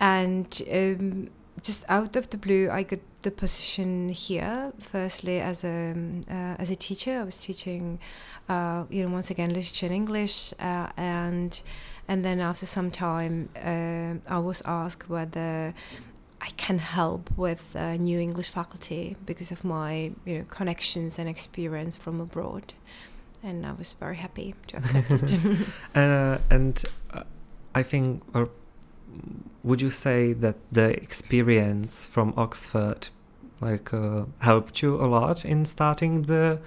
And 0.00 0.46
um, 0.72 1.28
just 1.62 1.84
out 1.88 2.16
of 2.16 2.24
the 2.30 2.36
blue, 2.36 2.70
I 2.70 2.82
got 2.84 3.00
the 3.22 3.30
position 3.30 4.08
here. 4.10 4.72
Firstly, 4.78 5.40
as 5.40 5.64
a 5.64 5.92
um, 5.92 6.24
uh, 6.30 6.62
as 6.62 6.70
a 6.70 6.76
teacher, 6.76 7.20
I 7.20 7.24
was 7.24 7.38
teaching, 7.40 7.98
uh, 8.48 8.84
you 8.90 9.02
know, 9.02 9.12
once 9.12 9.30
again 9.30 9.48
literature 9.52 9.86
and 9.86 9.94
English, 9.94 10.54
uh, 10.60 10.88
and 10.96 11.60
and 12.08 12.24
then 12.24 12.40
after 12.40 12.66
some 12.66 12.90
time, 12.90 13.48
uh, 13.56 14.14
I 14.26 14.38
was 14.38 14.62
asked 14.64 15.08
whether 15.08 15.74
I 16.40 16.50
can 16.56 16.78
help 16.78 17.30
with 17.36 17.74
new 17.74 18.18
English 18.18 18.48
faculty 18.48 19.16
because 19.26 19.52
of 19.52 19.64
my 19.64 20.12
you 20.24 20.38
know 20.38 20.44
connections 20.48 21.18
and 21.18 21.28
experience 21.28 21.96
from 21.96 22.20
abroad, 22.20 22.74
and 23.42 23.66
I 23.66 23.72
was 23.72 23.94
very 23.94 24.16
happy 24.16 24.54
to 24.68 24.76
accept 24.78 25.10
it. 25.10 25.40
Uh, 25.94 26.38
and 26.50 26.82
uh, 27.12 27.24
I 27.74 27.82
think, 27.82 28.22
or 28.34 28.50
would 29.62 29.80
you 29.80 29.90
say 29.90 30.32
that 30.34 30.56
the 30.72 30.90
experience 31.02 32.06
from 32.06 32.32
Oxford, 32.36 33.08
like, 33.60 33.92
uh, 33.92 34.24
helped 34.38 34.82
you 34.82 34.96
a 34.96 35.06
lot 35.06 35.44
in 35.44 35.64
starting 35.64 36.22
the 36.22 36.60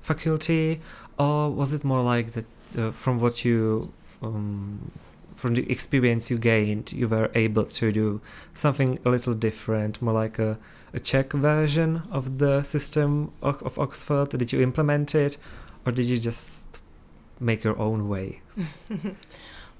faculty, 0.00 0.80
or 1.18 1.50
was 1.50 1.74
it 1.74 1.84
more 1.84 2.02
like 2.02 2.32
that 2.32 2.46
uh, 2.78 2.90
from 2.92 3.20
what 3.20 3.44
you, 3.44 3.92
um, 4.26 4.90
from 5.34 5.54
the 5.54 5.70
experience 5.70 6.30
you 6.30 6.38
gained, 6.38 6.92
you 6.92 7.08
were 7.08 7.30
able 7.34 7.64
to 7.64 7.92
do 7.92 8.20
something 8.54 8.98
a 9.04 9.10
little 9.10 9.34
different, 9.34 10.00
more 10.00 10.14
like 10.14 10.38
a, 10.38 10.58
a 10.94 11.00
Czech 11.00 11.32
version 11.32 12.02
of 12.10 12.38
the 12.38 12.62
system 12.62 13.32
of, 13.42 13.62
of 13.62 13.78
Oxford? 13.78 14.30
Did 14.30 14.52
you 14.52 14.60
implement 14.62 15.14
it, 15.14 15.36
or 15.84 15.92
did 15.92 16.06
you 16.06 16.18
just 16.18 16.80
make 17.38 17.64
your 17.64 17.78
own 17.78 18.08
way? 18.08 18.40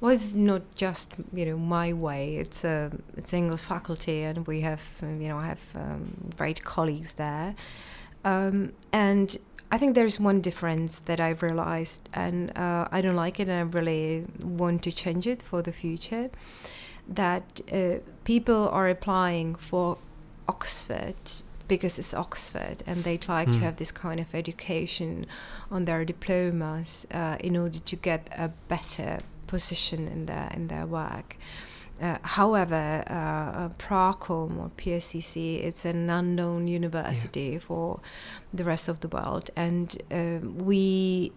Well, 0.00 0.12
it's 0.12 0.34
not 0.34 0.62
just 0.74 1.14
you 1.32 1.46
know 1.46 1.56
my 1.56 1.92
way. 1.92 2.36
It's 2.36 2.64
a 2.64 2.92
it's 3.16 3.32
English 3.32 3.62
faculty, 3.62 4.22
and 4.22 4.46
we 4.46 4.60
have 4.60 4.82
um, 5.02 5.20
you 5.22 5.28
know 5.28 5.38
I 5.38 5.46
have 5.46 5.62
um, 5.74 6.32
great 6.36 6.64
colleagues 6.64 7.14
there, 7.14 7.54
um, 8.22 8.72
and 8.92 9.38
I 9.70 9.78
think 9.78 9.94
there's 9.94 10.20
one 10.20 10.40
difference 10.40 11.00
that 11.00 11.18
I've 11.20 11.42
realized, 11.42 12.08
and 12.14 12.56
uh, 12.56 12.87
I 12.92 13.00
don't 13.00 13.16
like 13.16 13.40
it, 13.40 13.49
and 13.49 13.58
I 13.75 13.78
really 13.78 14.25
want 14.40 14.82
to 14.85 14.92
change 14.92 15.26
it 15.26 15.42
for 15.42 15.61
the 15.62 15.73
future. 15.73 16.30
That 17.08 17.61
uh, 17.73 17.96
people 18.25 18.68
are 18.68 18.88
applying 18.88 19.54
for 19.56 19.99
Oxford 20.49 21.16
because 21.68 21.99
it's 21.99 22.14
Oxford, 22.14 22.85
and 22.87 23.02
they'd 23.02 23.26
like 23.28 23.49
to 23.49 23.58
Hmm. 23.58 23.64
have 23.64 23.76
this 23.76 23.90
kind 23.90 24.20
of 24.20 24.32
education 24.35 25.26
on 25.70 25.85
their 25.85 26.04
diplomas 26.04 27.06
uh, 27.12 27.37
in 27.40 27.56
order 27.56 27.80
to 27.80 27.96
get 27.96 28.28
a 28.37 28.49
better 28.68 29.18
position 29.49 30.06
in 30.08 30.26
their 30.26 30.49
in 30.54 30.68
their 30.68 30.87
work. 30.87 31.37
Uh, 32.00 32.18
however, 32.22 33.02
uh, 33.08 33.12
uh, 33.60 33.68
Pracom 33.78 34.58
or 34.58 34.70
PSCC, 34.76 35.64
it's 35.64 35.84
an 35.86 36.10
unknown 36.10 36.68
university 36.68 37.58
for 37.58 38.00
the 38.52 38.64
rest 38.64 38.88
of 38.88 39.00
the 39.00 39.08
world, 39.08 39.50
and 39.56 39.96
um 40.10 40.58
we 40.66 41.32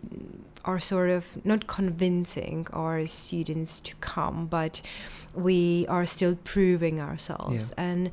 are 0.66 0.80
sort 0.80 1.10
of 1.10 1.24
not 1.46 1.68
convincing 1.68 2.68
our 2.74 3.08
students 3.08 3.80
to 3.80 3.96
come, 4.02 4.48
but 4.48 4.82
we 5.34 5.86
are 5.88 6.06
still 6.06 6.36
proving 6.44 7.00
ourselves 7.00 7.72
and. 7.78 8.12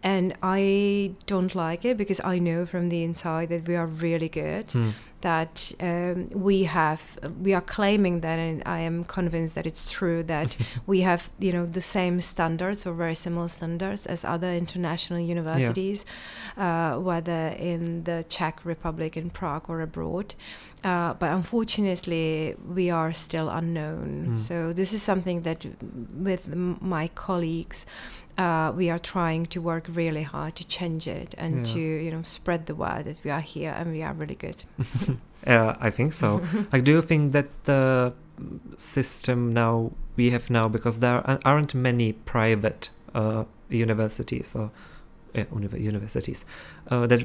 And 0.00 0.36
I 0.44 1.10
don't 1.26 1.56
like 1.56 1.84
it 1.84 1.96
because 1.96 2.20
I 2.22 2.38
know 2.38 2.66
from 2.66 2.88
the 2.88 3.02
inside 3.02 3.48
that 3.48 3.66
we 3.66 3.74
are 3.74 3.86
really 3.86 4.28
good 4.28 4.70
Hmm. 4.70 4.90
That 5.20 5.72
um, 5.80 6.28
we 6.30 6.64
have 6.64 7.18
we 7.42 7.52
are 7.52 7.60
claiming 7.60 8.20
that 8.20 8.38
and 8.38 8.62
i 8.66 8.78
am 8.78 9.04
convinced 9.04 9.54
that 9.54 9.66
it's 9.66 9.90
true 9.90 10.22
that 10.22 10.56
we 10.86 11.00
have 11.00 11.30
you 11.38 11.52
know 11.52 11.66
the 11.66 11.80
same 11.80 12.20
standards 12.20 12.86
or 12.86 12.92
very 12.92 13.14
similar 13.14 13.48
standards 13.48 14.06
as 14.06 14.24
other 14.24 14.52
international 14.52 15.18
universities 15.18 16.04
uh, 16.56 16.94
whether 16.96 17.48
in 17.58 18.04
the 18.04 18.24
czech 18.28 18.64
republic 18.64 19.16
in 19.16 19.30
prague 19.30 19.68
or 19.68 19.80
abroad. 19.80 20.34
Uh, 20.84 21.12
but 21.14 21.32
unfortunately 21.32 22.54
we 22.66 22.88
are 22.88 23.12
still 23.12 23.48
unknown. 23.48 24.38
Mm. 24.38 24.40
so 24.40 24.72
this 24.72 24.92
is 24.92 25.02
something 25.02 25.42
that 25.42 25.66
with 26.14 26.48
m- 26.50 26.78
my 26.80 27.08
colleagues 27.08 27.84
uh, 28.38 28.72
we 28.76 28.88
are 28.90 28.98
trying 29.00 29.44
to 29.46 29.60
work 29.60 29.84
really 29.88 30.22
hard 30.22 30.54
to 30.54 30.64
change 30.66 31.06
it 31.08 31.34
and 31.38 31.54
Yeah. 31.66 31.72
to 31.74 31.80
you 31.80 32.10
know 32.10 32.22
spread 32.22 32.66
the 32.66 32.74
word 32.74 33.04
that 33.04 33.18
we 33.24 33.30
are 33.30 33.40
here 33.54 33.74
and 33.78 33.92
we 33.92 34.02
are 34.02 34.14
really 34.14 34.36
good 34.46 34.64
Uh, 35.46 35.74
I 35.80 35.90
think 35.90 36.12
so. 36.12 36.42
like, 36.72 36.82
do 36.84 36.90
you 36.90 37.00
think 37.00 37.32
that 37.32 37.46
the 37.64 38.12
system 38.76 39.52
now 39.52 39.92
we 40.16 40.30
have 40.30 40.50
now 40.50 40.68
because 40.68 41.00
there 41.00 41.22
aren't 41.46 41.74
many 41.74 42.12
private 42.12 42.90
uh, 43.14 43.44
universities 43.70 44.54
or 44.54 44.70
uh, 45.36 45.44
universities 45.76 46.44
uh, 46.90 47.06
that 47.06 47.24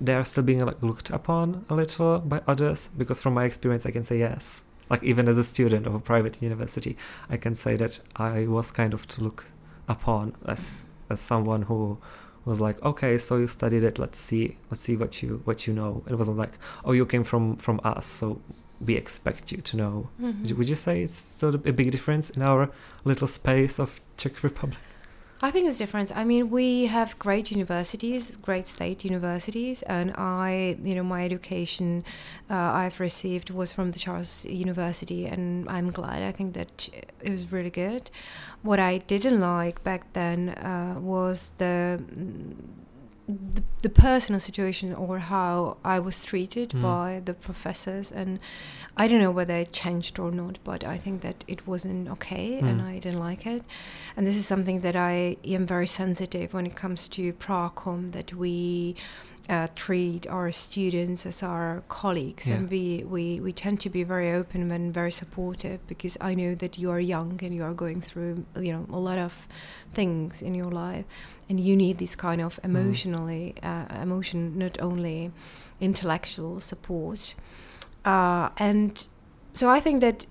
they 0.00 0.14
are 0.14 0.24
still 0.24 0.44
being 0.44 0.64
like 0.64 0.82
looked 0.82 1.10
upon 1.10 1.64
a 1.68 1.74
little 1.74 2.20
by 2.20 2.40
others? 2.46 2.88
Because 2.96 3.20
from 3.20 3.34
my 3.34 3.44
experience, 3.44 3.84
I 3.84 3.90
can 3.90 4.04
say 4.04 4.18
yes. 4.18 4.62
Like 4.88 5.02
even 5.02 5.28
as 5.28 5.38
a 5.38 5.44
student 5.44 5.86
of 5.86 5.94
a 5.94 6.00
private 6.00 6.40
university, 6.42 6.96
I 7.28 7.36
can 7.36 7.54
say 7.54 7.76
that 7.76 8.00
I 8.16 8.46
was 8.46 8.70
kind 8.70 8.94
of 8.94 9.06
to 9.08 9.20
look 9.22 9.46
upon 9.88 10.34
as 10.46 10.84
as 11.08 11.20
someone 11.20 11.62
who 11.62 11.98
was 12.44 12.60
like, 12.60 12.82
okay, 12.82 13.18
so 13.18 13.36
you 13.36 13.48
studied 13.48 13.84
it. 13.84 13.98
Let's 13.98 14.18
see, 14.18 14.56
let's 14.70 14.82
see 14.82 14.96
what 14.96 15.22
you 15.22 15.40
what 15.44 15.66
you 15.66 15.72
know. 15.74 16.02
It 16.08 16.14
wasn't 16.14 16.38
like, 16.38 16.52
oh, 16.84 16.92
you 16.92 17.06
came 17.06 17.24
from 17.24 17.56
from 17.56 17.80
us, 17.84 18.06
so 18.06 18.40
we 18.80 18.96
expect 18.96 19.52
you 19.52 19.58
to 19.58 19.76
know. 19.76 20.08
Would, 20.18 20.34
mm-hmm. 20.34 20.44
you, 20.46 20.56
would 20.56 20.68
you 20.68 20.76
say 20.76 21.02
it's 21.02 21.16
still 21.16 21.54
a 21.54 21.72
big 21.72 21.90
difference 21.90 22.30
in 22.30 22.42
our 22.42 22.70
little 23.04 23.28
space 23.28 23.78
of 23.78 24.00
Czech 24.16 24.42
Republic? 24.42 24.80
I 25.42 25.50
think 25.50 25.66
it's 25.66 25.78
different. 25.78 26.14
I 26.14 26.24
mean, 26.24 26.50
we 26.50 26.84
have 26.86 27.18
great 27.18 27.50
universities, 27.50 28.36
great 28.36 28.66
state 28.66 29.06
universities, 29.06 29.80
and 29.82 30.12
I, 30.16 30.76
you 30.82 30.94
know, 30.94 31.02
my 31.02 31.24
education 31.24 32.04
uh, 32.50 32.54
I've 32.54 33.00
received 33.00 33.48
was 33.48 33.72
from 33.72 33.92
the 33.92 33.98
Charles 33.98 34.44
University, 34.44 35.24
and 35.24 35.66
I'm 35.66 35.92
glad. 35.92 36.22
I 36.22 36.32
think 36.32 36.52
that 36.52 36.90
it 37.22 37.30
was 37.30 37.50
really 37.50 37.70
good. 37.70 38.10
What 38.60 38.78
I 38.80 38.98
didn't 38.98 39.40
like 39.40 39.82
back 39.82 40.12
then 40.12 40.50
uh, 40.50 40.96
was 41.00 41.52
the 41.56 42.04
the, 43.54 43.62
the 43.82 43.88
personal 43.88 44.40
situation 44.40 44.94
or 44.94 45.18
how 45.18 45.76
I 45.84 45.98
was 45.98 46.24
treated 46.24 46.70
Mm. 46.70 46.82
by 46.82 47.20
the 47.24 47.34
professors, 47.34 48.12
and 48.12 48.38
I 48.96 49.08
don't 49.08 49.20
know 49.20 49.30
whether 49.30 49.54
it 49.56 49.72
changed 49.72 50.18
or 50.18 50.30
not, 50.30 50.58
but 50.64 50.84
I 50.84 50.96
think 50.98 51.20
that 51.22 51.44
it 51.46 51.66
wasn't 51.66 52.08
okay, 52.10 52.58
and 52.58 52.80
Mm. 52.80 52.86
I 52.86 52.98
didn't 52.98 53.20
like 53.20 53.46
it. 53.46 53.62
And 54.16 54.26
this 54.26 54.36
is 54.36 54.46
something 54.46 54.80
that 54.80 54.96
I 54.96 55.36
am 55.44 55.66
very 55.66 55.86
sensitive 55.86 56.52
when 56.54 56.66
it 56.66 56.76
comes 56.76 57.08
to 57.10 57.32
Pracom 57.32 58.12
that 58.12 58.34
we. 58.34 58.94
Uh, 59.48 59.66
treat 59.74 60.28
our 60.28 60.52
students 60.52 61.26
as 61.26 61.42
our 61.42 61.82
colleagues, 61.88 62.46
Yeah. 62.46 62.56
and 62.56 62.70
we, 62.70 63.02
we, 63.04 63.40
we 63.40 63.52
tend 63.52 63.80
to 63.80 63.90
be 63.90 64.04
very 64.04 64.30
open 64.30 64.70
and 64.70 64.94
very 64.94 65.10
supportive 65.10 65.78
because 65.88 66.16
I 66.20 66.34
know 66.34 66.54
that 66.54 66.78
you 66.78 66.88
are 66.92 67.00
young 67.00 67.40
and 67.42 67.52
you 67.52 67.64
are 67.64 67.74
going 67.74 68.00
through 68.00 68.44
you 68.54 68.72
know 68.72 68.86
a 68.92 68.98
lot 68.98 69.18
of 69.18 69.48
things 69.92 70.40
in 70.40 70.54
your 70.54 70.70
life, 70.70 71.04
and 71.48 71.58
you 71.58 71.74
need 71.74 71.98
this 71.98 72.14
kind 72.14 72.40
of 72.40 72.60
emotionally 72.62 73.54
uh, 73.62 73.86
emotion 74.02 74.56
not 74.56 74.80
only 74.80 75.32
intellectual 75.80 76.60
support. 76.60 77.34
Uh, 78.04 78.50
and 78.56 79.06
so 79.54 79.68
i 79.68 79.80
think 79.80 80.00
that 80.00 80.26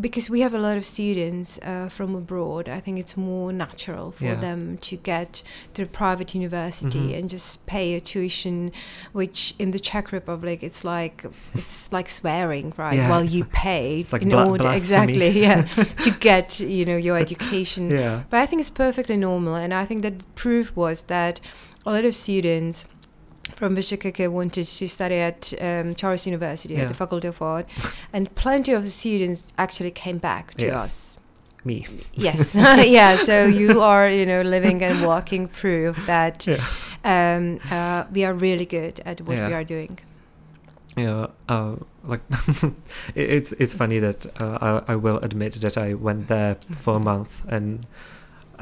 because 0.00 0.30
we 0.30 0.40
have 0.40 0.54
a 0.54 0.58
lot 0.58 0.76
of 0.76 0.84
students 0.84 1.58
uh, 1.62 1.88
from 1.88 2.14
abroad 2.14 2.68
i 2.68 2.80
think 2.80 2.98
it's 2.98 3.16
more 3.16 3.52
natural 3.52 4.12
for 4.12 4.24
Yeah. 4.24 4.36
them 4.40 4.78
to 4.88 4.96
get 4.96 5.42
to 5.74 5.82
a 5.82 5.86
private 5.86 6.34
university 6.34 6.98
Mhm. 7.08 7.18
and 7.18 7.30
just 7.30 7.66
pay 7.66 7.94
a 7.94 8.00
tuition 8.00 8.70
which 9.12 9.54
in 9.58 9.70
the 9.72 9.78
czech 9.80 10.12
republic 10.12 10.62
it's 10.62 10.84
like 10.84 11.24
it's 11.54 11.92
like 11.96 12.08
swearing 12.08 12.72
right 12.76 12.94
Yeah, 12.96 13.20
you 13.22 13.44
pay 13.44 14.00
it's 14.00 14.12
like 14.12 14.22
in 14.22 14.30
bla- 14.30 14.46
order 14.48 14.70
exactly 14.72 15.30
yeah 15.46 15.62
to 16.04 16.10
get 16.20 16.60
you 16.60 16.84
know 16.84 16.96
your 16.96 17.16
education 17.18 17.90
Yeah. 17.90 18.22
but 18.30 18.38
I 18.40 18.46
think 18.46 18.60
it's 18.60 18.70
perfectly 18.70 19.16
normal, 19.16 19.54
and 19.56 19.72
I 19.74 19.84
think 19.84 20.02
that 20.02 20.18
the 20.20 20.26
proof 20.34 20.74
was 20.76 21.02
that 21.08 21.40
a 21.86 21.90
lot 21.92 22.04
of 22.04 22.14
students 22.14 22.86
from 23.56 23.74
Vishakeke 23.76 24.28
wanted 24.30 24.66
to 24.66 24.88
study 24.88 25.16
at 25.16 25.52
um, 25.60 25.94
Charles 25.94 26.26
University 26.26 26.74
Yeah. 26.74 26.82
at 26.82 26.88
the 26.88 26.94
Faculty 26.94 27.28
of 27.28 27.40
Art, 27.42 27.66
and 28.12 28.34
plenty 28.34 28.72
of 28.72 28.84
the 28.84 28.90
students 28.90 29.52
actually 29.58 29.90
came 29.90 30.18
back 30.18 30.54
to 30.54 30.66
Yeah. 30.66 30.80
us. 30.82 31.18
Me. 31.64 31.86
Yes, 32.14 32.54
yeah. 32.86 33.16
So 33.16 33.44
you 33.46 33.82
are, 33.82 34.08
you 34.10 34.24
know, 34.24 34.40
living 34.42 34.82
and 34.82 35.04
walking 35.06 35.46
proof 35.48 36.06
that 36.06 36.46
Yeah. 36.46 36.64
um, 37.04 37.60
uh, 37.70 38.04
we 38.12 38.24
are 38.24 38.32
really 38.34 38.64
good 38.66 39.00
at 39.04 39.20
what 39.20 39.36
we 39.36 39.52
are 39.52 39.64
doing. 39.64 39.98
Yeah, 40.96 41.26
uh, 41.48 41.76
like 42.04 42.20
it's 43.14 43.52
it's 43.52 43.74
funny 43.74 43.98
that 44.00 44.26
uh, 44.42 44.80
I, 44.88 44.92
I 44.92 44.96
will 44.96 45.18
admit 45.18 45.60
that 45.60 45.76
I 45.78 45.94
went 45.94 46.28
there 46.28 46.56
for 46.80 46.96
a 46.96 47.00
month 47.00 47.44
and 47.48 47.86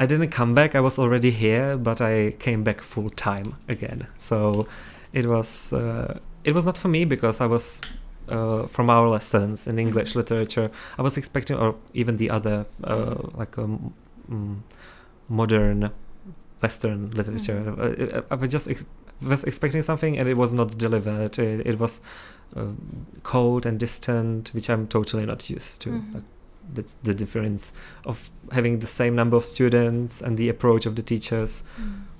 I 0.01 0.07
didn't 0.07 0.31
come 0.31 0.55
back. 0.55 0.75
I 0.75 0.81
was 0.81 0.99
already 0.99 1.31
here, 1.31 1.77
but 1.77 2.01
I 2.01 2.31
came 2.39 2.63
back 2.63 2.81
full 2.81 3.11
time 3.11 3.57
again. 3.69 4.07
So 4.17 4.67
it 5.13 5.27
was 5.27 5.73
uh, 5.73 6.19
it 6.45 6.55
was 6.55 6.65
not 6.65 6.79
for 6.79 6.89
me 6.89 7.05
because 7.05 7.41
I 7.41 7.47
was 7.47 7.81
uh, 8.29 8.67
from 8.69 8.91
our 8.91 9.09
lessons 9.09 9.67
in 9.67 9.79
English 9.79 10.15
literature. 10.15 10.71
I 10.99 11.03
was 11.03 11.17
expecting, 11.17 11.57
or 11.57 11.75
even 11.95 12.17
the 12.17 12.31
other 12.31 12.65
uh, 12.85 13.17
like 13.35 13.59
um, 13.59 13.93
modern 15.29 15.91
Western 16.63 17.11
literature. 17.11 17.75
Uh, 17.79 18.23
I, 18.31 18.35
I 18.35 18.37
was 18.37 18.49
just 18.51 18.69
ex- 18.69 18.85
was 19.21 19.45
expecting 19.45 19.83
something 19.83 20.17
and 20.19 20.29
it 20.29 20.37
was 20.37 20.55
not 20.55 20.79
delivered. 20.79 21.39
It, 21.39 21.67
it 21.67 21.79
was 21.81 22.01
uh, 22.57 22.67
cold 23.25 23.67
and 23.67 23.81
distant, 23.81 24.51
which 24.55 24.71
I'm 24.71 24.87
totally 24.87 25.27
not 25.27 25.51
used 25.51 25.81
to. 25.83 25.91
Mhm. 25.91 26.15
Like, 26.15 26.23
that's 26.75 26.95
the 27.03 27.15
difference 27.15 27.73
of 28.05 28.31
having 28.53 28.79
the 28.81 28.87
same 28.87 29.15
number 29.15 29.37
of 29.37 29.45
students 29.45 30.21
and 30.23 30.37
the 30.39 30.49
approach 30.49 30.87
of 30.87 30.95
the 30.97 31.03
teachers 31.03 31.63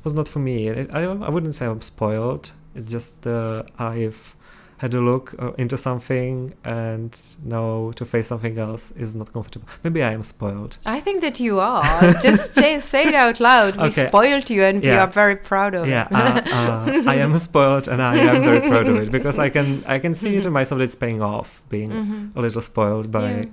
was 0.05 0.15
not 0.15 0.29
for 0.29 0.39
me. 0.39 0.69
It, 0.69 0.91
I 0.93 1.03
I 1.03 1.29
wouldn't 1.31 1.55
say 1.55 1.67
I'm 1.67 1.83
spoiled. 1.83 2.53
It's 2.75 2.91
just 2.91 3.27
uh, 3.27 3.63
I've 3.79 4.35
had 4.79 4.95
a 4.95 5.01
look 5.01 5.35
uh, 5.41 5.51
into 5.59 5.77
something 5.77 6.55
and 6.65 7.11
now 7.45 7.91
to 7.97 8.05
face 8.05 8.29
something 8.29 8.59
else 8.61 8.93
is 8.93 9.13
not 9.13 9.33
comfortable. 9.33 9.67
Maybe 9.83 10.05
I 10.05 10.13
am 10.13 10.23
spoiled. 10.23 10.79
I 10.87 11.01
think 11.01 11.21
that 11.23 11.41
you 11.41 11.59
are. 11.59 11.83
Just 12.23 12.55
say, 12.55 12.79
say 12.79 13.09
it 13.09 13.15
out 13.15 13.41
loud. 13.41 13.77
We 13.77 13.89
Okay. 13.89 14.07
spoiled 14.07 14.49
you, 14.51 14.63
and 14.63 14.81
we 14.81 14.91
are 14.91 15.09
very 15.09 15.35
proud 15.35 15.75
of 15.75 15.89
yeah, 15.89 16.07
it. 16.07 16.13
uh, 16.15 16.43
uh, 16.59 17.11
I 17.11 17.17
am 17.17 17.37
spoiled 17.39 17.89
and 17.89 18.01
I 18.01 18.17
am 18.19 18.45
very 18.45 18.61
proud 18.69 18.87
of 18.89 18.97
it 19.03 19.11
because 19.11 19.41
I 19.41 19.49
can 19.51 19.83
I 19.95 19.99
can 19.99 20.15
see 20.15 20.37
it 20.37 20.47
in 20.47 20.53
myself. 20.53 20.79
that 20.79 20.85
It's 20.85 20.95
paying 20.95 21.23
off 21.23 21.61
being 21.69 21.91
Mhm. 21.91 22.37
a 22.37 22.41
little 22.41 22.63
spoiled 22.63 23.11
by 23.11 23.29
Yeah. 23.31 23.45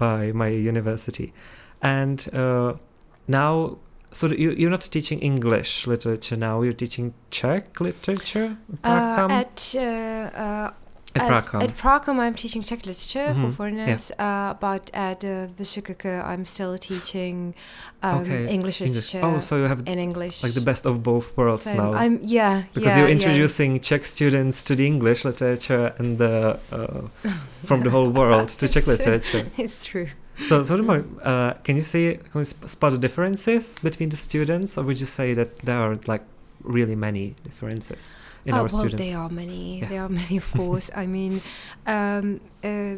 By 0.00 0.32
my 0.32 0.48
university, 0.48 1.32
and 1.82 2.28
uh, 2.34 2.74
now. 3.28 3.78
So 4.12 4.26
you, 4.26 4.50
you're 4.58 4.70
not 4.70 4.80
teaching 4.90 5.20
English 5.20 5.86
literature 5.86 6.36
now. 6.36 6.62
You're 6.62 6.72
teaching 6.72 7.14
Czech 7.30 7.80
literature. 7.80 8.56
Uh, 8.82 9.28
at 9.30 9.72
uh, 9.76 9.80
uh, 9.80 10.70
At 11.14 11.22
Pracom. 11.28 11.62
At 11.62 11.76
Pracom, 11.76 12.18
I'm 12.20 12.34
teaching 12.34 12.62
Czech 12.62 12.86
literature 12.86 13.34
Mhm, 13.34 13.40
for 13.42 13.50
foreigners, 13.56 14.12
uh, 14.18 14.54
but 14.60 14.90
at 14.94 15.24
uh, 15.24 15.48
I'm 16.30 16.44
still 16.44 16.78
teaching 16.78 17.54
um, 18.02 18.20
Okay, 18.20 18.46
English 18.48 18.80
English. 18.80 18.80
literature 18.80 19.20
Oh, 19.24 19.40
so 19.40 19.56
you 19.56 19.64
have 19.68 19.82
in 19.86 19.98
English. 19.98 20.42
like 20.42 20.54
the 20.54 20.60
best 20.60 20.86
of 20.86 21.02
both 21.02 21.36
worlds 21.36 21.64
So 21.64 21.74
now. 21.74 21.92
I'm 21.94 22.20
yeah 22.22 22.62
because 22.74 22.92
yeah, 22.94 22.98
you're 23.00 23.08
yeah. 23.08 23.18
introducing 23.18 23.80
Czech 23.80 24.04
students 24.06 24.62
to 24.64 24.74
the 24.76 24.86
English 24.86 25.24
literature 25.24 25.92
and 25.98 26.18
the 26.18 26.58
uh, 26.72 27.08
from 27.64 27.82
the 27.82 27.90
whole 27.90 28.10
world 28.10 28.48
to 28.58 28.68
Czech 28.72 28.84
true. 28.84 28.92
literature. 28.94 29.46
it's 29.58 29.84
true. 29.84 30.08
So, 30.46 30.62
so 30.62 30.74
uh, 31.22 31.52
can 31.64 31.76
you 31.76 31.82
see, 31.82 32.16
can 32.32 32.38
you 32.40 32.44
sp- 32.48 32.64
spot 32.66 32.92
the 32.92 32.98
differences 32.98 33.78
between 33.82 34.08
the 34.08 34.16
students, 34.16 34.78
or 34.78 34.84
would 34.84 34.98
you 34.98 35.06
say 35.06 35.34
that 35.34 35.58
there 35.64 35.76
are 35.76 35.98
like 36.06 36.22
really 36.62 36.96
many 36.96 37.34
differences 37.44 38.14
in 38.44 38.54
oh, 38.54 38.58
our 38.58 38.62
well, 38.64 38.68
students? 38.68 39.08
there 39.08 39.18
are 39.18 39.28
many. 39.28 39.80
Yeah. 39.80 39.88
There 39.88 40.02
are 40.02 40.08
many, 40.08 40.36
of 40.36 40.52
course. 40.52 40.90
I 40.94 41.06
mean, 41.06 41.40
um, 41.86 42.40
uh, 42.62 42.96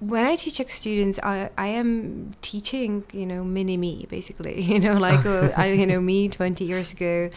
when 0.00 0.24
I 0.24 0.36
teach 0.36 0.54
Czech 0.56 0.70
students, 0.70 1.18
I, 1.22 1.50
I 1.58 1.66
am 1.66 2.34
teaching, 2.40 3.04
you 3.12 3.26
know, 3.26 3.42
mini 3.42 3.76
me, 3.76 4.06
basically. 4.08 4.62
You 4.72 4.80
know, 4.80 4.94
like 4.94 5.26
uh, 5.26 5.50
I, 5.56 5.72
you 5.72 5.86
know, 5.86 6.00
me 6.00 6.28
20 6.30 6.64
years 6.64 6.92
ago, 6.92 7.28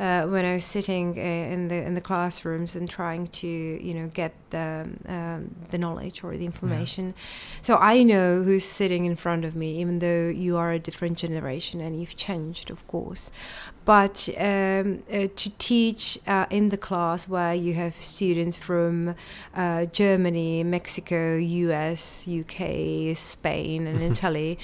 uh, 0.00 0.22
when 0.22 0.44
I 0.44 0.54
was 0.54 0.64
sitting 0.64 1.16
uh, 1.16 1.22
in 1.22 1.68
the 1.68 1.76
in 1.76 1.94
the 1.94 2.00
classrooms 2.00 2.74
and 2.74 2.88
trying 2.88 3.28
to, 3.28 3.46
you 3.46 3.94
know, 3.94 4.08
get 4.08 4.32
the 4.50 4.88
um, 5.06 5.54
the 5.70 5.78
knowledge 5.78 6.24
or 6.24 6.36
the 6.36 6.44
information. 6.44 7.14
So 7.60 7.76
I 7.76 8.02
know 8.02 8.42
who's 8.42 8.64
sitting 8.64 9.04
in 9.04 9.16
front 9.16 9.44
of 9.44 9.54
me, 9.54 9.80
even 9.80 10.00
though 10.00 10.28
you 10.28 10.56
are 10.56 10.72
a 10.72 10.78
different 10.78 11.18
generation 11.18 11.80
and 11.80 12.00
you've 12.00 12.16
changed, 12.16 12.70
of 12.70 12.84
course 12.88 13.30
but 13.84 14.28
um, 14.38 15.02
uh, 15.12 15.26
to 15.34 15.50
teach 15.58 16.18
uh, 16.26 16.46
in 16.50 16.68
the 16.68 16.76
class 16.76 17.28
where 17.28 17.54
you 17.54 17.74
have 17.74 17.94
students 17.96 18.56
from 18.56 19.14
uh, 19.54 19.86
Germany, 19.86 20.62
Mexico, 20.62 21.01
US, 21.10 22.26
UK, 22.28 23.16
Spain, 23.16 23.86
and 23.86 24.00
Italy, 24.12 24.58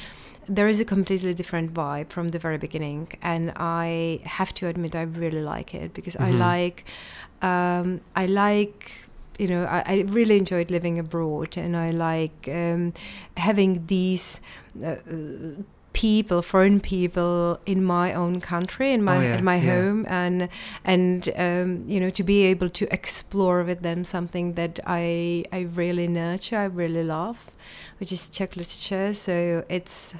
there 0.49 0.69
is 0.69 0.81
a 0.81 0.85
completely 0.85 1.35
different 1.35 1.75
vibe 1.75 2.09
from 2.11 2.29
the 2.29 2.39
very 2.39 2.59
beginning. 2.59 3.09
And 3.23 3.53
I 3.57 4.21
have 4.25 4.55
to 4.55 4.67
admit, 4.67 4.95
I 4.95 5.03
really 5.03 5.43
like 5.43 5.75
it 5.75 5.93
because 5.95 6.17
I 6.17 6.31
Mhm. 6.33 6.39
like, 6.39 6.85
um, 7.43 8.01
I 8.17 8.27
like. 8.27 8.93
You 9.39 9.47
know, 9.47 9.65
I, 9.67 9.83
I 9.87 9.95
really 10.09 10.37
enjoyed 10.37 10.69
living 10.69 10.99
abroad, 10.99 11.57
and 11.57 11.77
I 11.77 11.91
like 11.93 12.49
um, 12.49 12.93
having 13.37 13.87
these 13.87 14.41
uh, 14.85 14.97
people, 16.01 16.43
foreign 16.43 16.81
people 16.81 17.59
in 17.67 17.83
my 17.85 18.15
own 18.15 18.41
country, 18.41 18.93
in 18.93 19.03
my 19.03 19.17
Oh, 19.17 19.21
yeah, 19.21 19.39
in 19.39 19.45
my 19.45 19.57
yeah. 19.57 19.75
home, 19.75 20.07
and 20.09 20.49
and 20.85 21.29
um, 21.37 21.85
you 21.93 21.99
know 22.01 22.11
to 22.11 22.23
be 22.25 22.39
able 22.53 22.71
to 22.71 22.85
explore 22.91 23.65
with 23.65 23.81
them 23.83 24.05
something 24.05 24.55
that 24.55 24.79
I 24.87 25.45
I 25.59 25.61
really 25.77 26.07
nurture, 26.09 26.59
I 26.67 26.69
really 26.83 27.03
love, 27.05 27.37
which 28.01 28.13
is 28.13 28.31
Czech 28.31 28.57
literature. 28.57 29.13
So 29.15 29.33
it's 29.69 30.15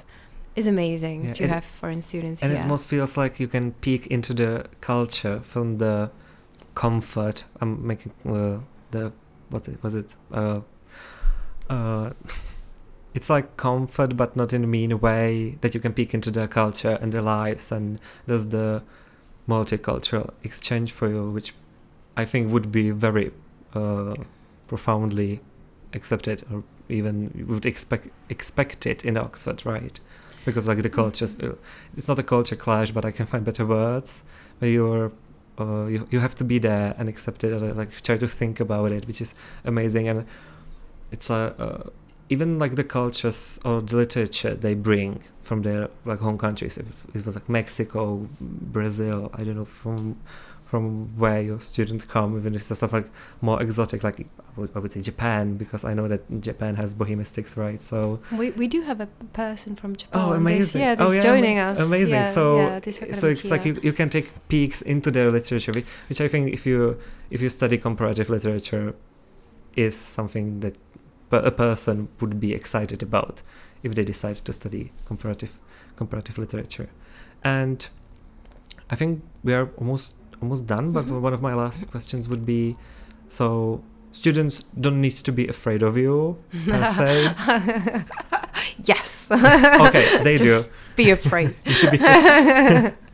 it's 0.55 0.67
amazing 0.67 1.25
Yeah, 1.25 1.33
to 1.33 1.47
have 1.47 1.63
foreign 1.79 2.01
students 2.01 2.41
here. 2.41 2.49
and 2.49 2.57
here. 2.57 2.59
it 2.61 2.63
almost 2.63 2.87
feels 2.89 3.17
like 3.17 3.39
you 3.43 3.47
can 3.49 3.71
peek 3.81 4.07
into 4.07 4.33
the 4.33 4.63
culture 4.81 5.39
from 5.43 5.77
the 5.77 6.09
comfort. 6.73 7.45
I'm 7.61 7.87
making 7.87 8.11
uh, 8.25 8.59
the 8.91 9.11
what 9.51 9.67
was 9.83 9.95
it? 9.95 10.15
Uh, 10.31 10.59
uh, 11.69 12.09
it's 13.13 13.29
like 13.29 13.57
comfort, 13.57 14.15
but 14.15 14.35
not 14.35 14.53
in 14.53 14.63
a 14.63 14.67
mean 14.67 14.99
way. 14.99 15.57
That 15.61 15.73
you 15.73 15.79
can 15.79 15.93
peek 15.93 16.13
into 16.13 16.31
their 16.31 16.47
culture 16.47 16.97
and 17.01 17.11
their 17.11 17.21
lives, 17.21 17.71
and 17.71 17.99
there's 18.27 18.47
the 18.47 18.83
multicultural 19.47 20.31
exchange 20.43 20.91
for 20.91 21.09
you, 21.09 21.31
which 21.31 21.53
I 22.15 22.25
think 22.25 22.51
would 22.53 22.71
be 22.71 22.91
very 22.91 23.31
uh, 23.73 24.15
profoundly 24.67 25.41
accepted, 25.93 26.43
or 26.51 26.63
even 26.87 27.45
would 27.49 27.65
expect 27.65 28.09
expect 28.29 28.85
it 28.85 29.03
in 29.03 29.17
Oxford, 29.17 29.65
right? 29.65 29.99
Because 30.45 30.67
like 30.67 30.81
the 30.81 30.89
culture, 30.89 31.27
still, 31.27 31.57
it's 31.97 32.07
not 32.07 32.19
a 32.19 32.23
culture 32.23 32.55
clash, 32.55 32.91
but 32.91 33.05
I 33.05 33.11
can 33.11 33.25
find 33.25 33.43
better 33.43 33.65
words 33.65 34.23
where 34.59 34.71
you're. 34.71 35.11
Uh, 35.59 35.87
you, 35.87 36.07
you 36.09 36.21
have 36.21 36.33
to 36.33 36.45
be 36.45 36.57
there 36.57 36.95
and 36.97 37.09
accept 37.09 37.43
it, 37.43 37.51
or 37.51 37.73
like 37.73 37.91
try 38.01 38.17
to 38.17 38.29
think 38.29 38.61
about 38.61 38.93
it, 38.93 39.05
which 39.05 39.19
is 39.19 39.33
amazing. 39.65 40.07
And 40.07 40.25
it's 41.11 41.29
like 41.29 41.53
uh, 41.59 41.79
even 42.29 42.59
like 42.59 42.75
the 42.75 42.83
cultures 42.83 43.59
or 43.65 43.81
the 43.81 43.95
literature 43.95 44.53
they 44.55 44.75
bring 44.75 45.23
from 45.41 45.63
their 45.63 45.89
like 46.05 46.19
home 46.19 46.37
countries. 46.37 46.77
If 46.77 46.87
it 47.15 47.25
was 47.25 47.35
like 47.35 47.49
Mexico, 47.49 48.27
Brazil, 48.39 49.31
I 49.33 49.43
don't 49.43 49.55
know 49.55 49.65
from 49.65 50.17
from 50.69 51.17
where 51.17 51.41
your 51.41 51.59
students 51.59 52.03
come, 52.03 52.37
even 52.37 52.53
if 52.53 52.61
it's 52.61 52.77
stuff 52.77 52.93
like 52.93 53.09
more 53.41 53.59
exotic, 53.59 54.03
like 54.03 54.19
I 54.19 54.59
would, 54.59 54.69
I 54.75 54.79
would 54.79 54.91
say 54.91 55.01
Japan, 55.01 55.57
because 55.57 55.83
I 55.83 55.95
know 55.95 56.07
that 56.07 56.21
Japan 56.41 56.75
has 56.75 56.93
bohemistics, 56.93 57.57
right? 57.57 57.81
So 57.81 58.19
we, 58.31 58.51
we 58.51 58.67
do 58.67 58.81
have 58.81 59.01
a 59.01 59.07
person 59.33 59.75
from 59.75 59.95
Japan. 59.95 60.21
oh, 60.21 60.33
amazing! 60.33 60.81
yeah, 60.81 60.95
oh, 60.99 61.11
yeah, 61.11 61.21
joining 61.21 61.57
us. 61.57 61.79
Amazing. 61.79 62.19
Yeah, 62.19 62.25
so 62.25 62.57
yeah, 62.57 63.13
so 63.15 63.27
it's 63.27 63.49
like 63.49 63.65
you, 63.65 63.79
you 63.81 63.93
can 63.93 64.11
take 64.11 64.31
peeks 64.47 64.83
into 64.83 65.09
their 65.09 65.31
literature, 65.31 65.73
which 66.07 66.21
I 66.21 66.27
think 66.27 66.53
if 66.53 66.67
you 66.67 66.99
if 67.31 67.41
you 67.41 67.49
study 67.49 67.79
comparative 67.79 68.29
literature, 68.29 68.93
is 69.75 69.97
something 69.97 70.59
that 70.59 70.75
a 71.31 71.51
person 71.51 72.07
would 72.19 72.39
be 72.39 72.53
excited 72.53 73.01
about 73.03 73.41
if 73.83 73.93
they 73.95 74.03
decide 74.03 74.35
to 74.37 74.51
study 74.53 74.91
comparative 75.05 75.57
comparative 75.95 76.37
literature, 76.37 76.89
and 77.43 77.87
I 78.89 78.95
think 78.95 79.21
we 79.43 79.53
are 79.53 79.69
almost 79.77 80.13
almost 80.41 80.65
done. 80.67 80.91
But 80.91 81.05
Mhm. 81.05 81.21
one 81.21 81.33
of 81.33 81.41
my 81.41 81.53
last 81.53 81.89
questions 81.91 82.27
would 82.29 82.45
be, 82.45 82.75
so 83.27 83.83
students 84.11 84.63
don't 84.79 85.01
need 85.01 85.13
to 85.23 85.31
be 85.31 85.47
afraid 85.47 85.81
of 85.83 85.97
you 85.97 86.37
per 86.65 86.85
se. 86.85 87.33
yes. 88.83 89.29
Okay, 89.31 90.23
they 90.23 90.37
do. 90.45 90.45
Just 90.45 90.71
Be 90.95 91.11
afraid. 91.11 91.53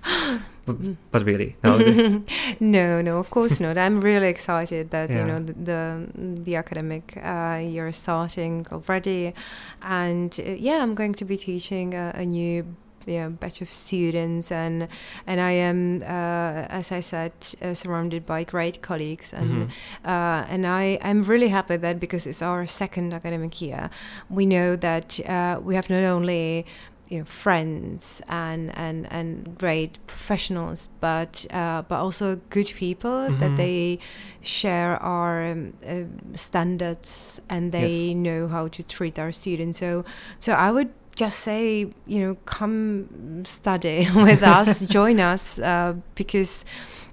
but, 0.66 0.76
but 1.12 1.24
really, 1.26 1.56
no. 1.64 1.78
no, 2.60 3.02
no, 3.02 3.20
of 3.20 3.30
course 3.30 3.60
not. 3.60 3.78
I'm 3.78 4.02
really 4.02 4.28
excited 4.28 4.90
that 4.92 5.10
Yeah. 5.10 5.20
you 5.20 5.26
know 5.26 5.40
the 5.40 5.54
the, 5.54 6.08
the 6.44 6.56
academic 6.56 7.18
uh, 7.24 7.60
year 7.62 7.88
is 7.88 7.98
starting 7.98 8.66
already, 8.72 9.34
and 9.82 10.40
uh, 10.40 10.52
yeah, 10.68 10.82
I'm 10.84 10.96
going 10.96 11.14
to 11.16 11.26
be 11.26 11.38
teaching 11.38 11.94
a, 11.94 12.12
a 12.16 12.26
new 12.26 12.66
yeah, 13.08 13.30
batch 13.30 13.62
of 13.62 13.70
students, 13.70 14.52
and 14.52 14.88
and 15.28 15.40
I 15.40 15.52
am, 15.52 16.02
uh, 16.02 16.66
as 16.80 16.92
I 16.92 17.02
said, 17.02 17.34
uh, 17.62 17.74
surrounded 17.76 18.26
by 18.26 18.44
great 18.44 18.82
colleagues, 18.82 19.34
and 19.34 19.50
Mhm. 19.50 19.70
uh, 20.06 20.46
and 20.54 20.66
I 20.66 20.98
I'm 21.04 21.22
really 21.32 21.50
happy 21.50 21.78
that 21.78 22.00
because 22.00 22.26
it's 22.30 22.42
our 22.42 22.66
second 22.68 23.14
academic 23.14 23.62
year, 23.62 23.90
we 24.30 24.46
know 24.46 24.76
that 24.78 25.20
uh, 25.20 25.60
we 25.64 25.76
have 25.76 25.88
not 25.90 26.04
only 26.04 26.66
you 27.10 27.20
know 27.20 27.26
friends 27.26 28.22
and 28.28 28.76
and 28.78 29.08
and 29.12 29.58
great 29.58 30.00
professionals 30.08 30.90
but 31.00 31.46
uh, 31.52 31.82
but 31.84 31.96
also 32.00 32.36
good 32.50 32.68
people 32.76 33.30
Mhm. 33.30 33.40
that 33.40 33.56
they 33.58 34.00
share 34.42 34.98
our 35.04 35.44
um, 35.52 35.74
uh, 35.88 36.04
standards 36.34 37.40
and 37.50 37.72
they 37.72 38.14
Yes. 38.14 38.16
know 38.16 38.48
how 38.48 38.68
to 38.68 38.84
treat 38.84 39.20
our 39.20 39.32
students 39.32 39.80
so 39.80 40.04
so 40.40 40.54
I 40.54 40.72
would 40.72 40.90
just 41.16 41.40
say 41.40 41.88
you 42.06 42.20
know 42.20 42.36
come 42.46 43.44
study 43.46 44.08
with 44.16 44.44
us 44.44 44.82
join 44.98 45.20
us 45.20 45.60
uh, 45.60 45.94
because 46.16 46.66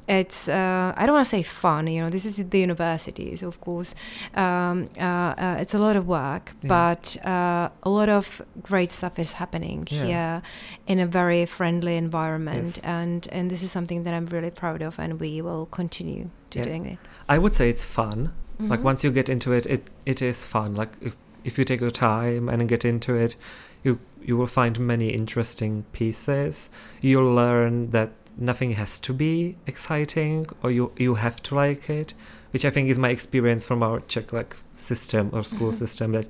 it's 0.09 0.49
uh, 0.49 0.93
I 0.97 1.07
don't 1.07 1.15
want 1.15 1.27
to 1.27 1.31
say 1.31 1.43
fun 1.43 1.87
you 1.87 2.01
know 2.03 2.11
this 2.11 2.27
is 2.27 2.37
the 2.37 2.59
university 2.59 3.37
so 3.37 3.47
of 3.49 3.61
course 3.61 3.95
um, 4.35 4.89
uh, 4.99 5.03
uh, 5.03 5.57
it's 5.61 5.75
a 5.75 5.79
lot 5.79 5.97
of 5.97 6.07
work 6.07 6.53
Yeah. 6.63 6.69
but 6.69 7.17
uh, 7.25 7.69
a 7.83 7.91
lot 7.91 8.09
of 8.09 8.43
great 8.63 8.91
stuff 8.91 9.19
is 9.19 9.35
happening 9.35 9.87
Yeah. 9.91 10.05
here 10.07 10.43
in 10.87 10.99
a 10.99 11.07
very 11.07 11.47
friendly 11.47 11.97
environment 11.97 12.67
Yes. 12.77 12.81
and 12.85 13.29
and 13.33 13.51
this 13.51 13.63
is 13.63 13.71
something 13.71 14.05
that 14.05 14.15
I'm 14.15 14.27
really 14.27 14.51
proud 14.51 14.83
of 14.83 14.99
and 14.99 15.21
we 15.21 15.41
will 15.41 15.67
continue 15.67 16.31
to 16.51 16.59
Yeah. 16.59 16.65
doing 16.65 16.87
it 16.87 16.99
I 17.29 17.39
would 17.39 17.55
say 17.55 17.71
it's 17.71 17.85
fun. 17.85 18.33
Like 18.59 18.81
Mhm. 18.81 18.85
once 18.91 19.05
you 19.05 19.11
get 19.13 19.29
into 19.29 19.53
it, 19.53 19.67
it 19.67 19.83
it 20.05 20.21
is 20.23 20.45
fun. 20.45 20.75
Like 20.75 20.93
if 21.01 21.17
if 21.45 21.59
you 21.59 21.65
take 21.65 21.81
your 21.81 21.91
time 21.91 22.49
and 22.53 22.69
get 22.69 22.85
into 22.85 23.15
it, 23.25 23.37
you 23.85 23.99
you 24.29 24.37
will 24.39 24.47
find 24.61 24.79
many 24.79 25.09
interesting 25.09 25.85
pieces. 25.93 26.71
You'll 27.01 27.35
learn 27.35 27.91
that 27.91 28.11
nothing 28.37 28.73
has 28.73 28.99
to 29.01 29.13
be 29.13 29.57
exciting 29.67 30.47
or 30.63 30.71
you 30.71 30.93
you 30.97 31.15
have 31.17 31.43
to 31.43 31.55
like 31.55 31.89
it, 31.91 32.15
which 32.53 32.65
I 32.65 32.71
think 32.71 32.89
is 32.91 32.99
my 32.99 33.11
experience 33.11 33.65
from 33.65 33.83
our 33.83 34.01
Czech 34.09 34.33
like 34.33 34.57
system 34.77 35.31
or 35.33 35.43
school 35.45 35.71
Mhm. 35.71 35.75
system 35.75 36.13
that 36.13 36.27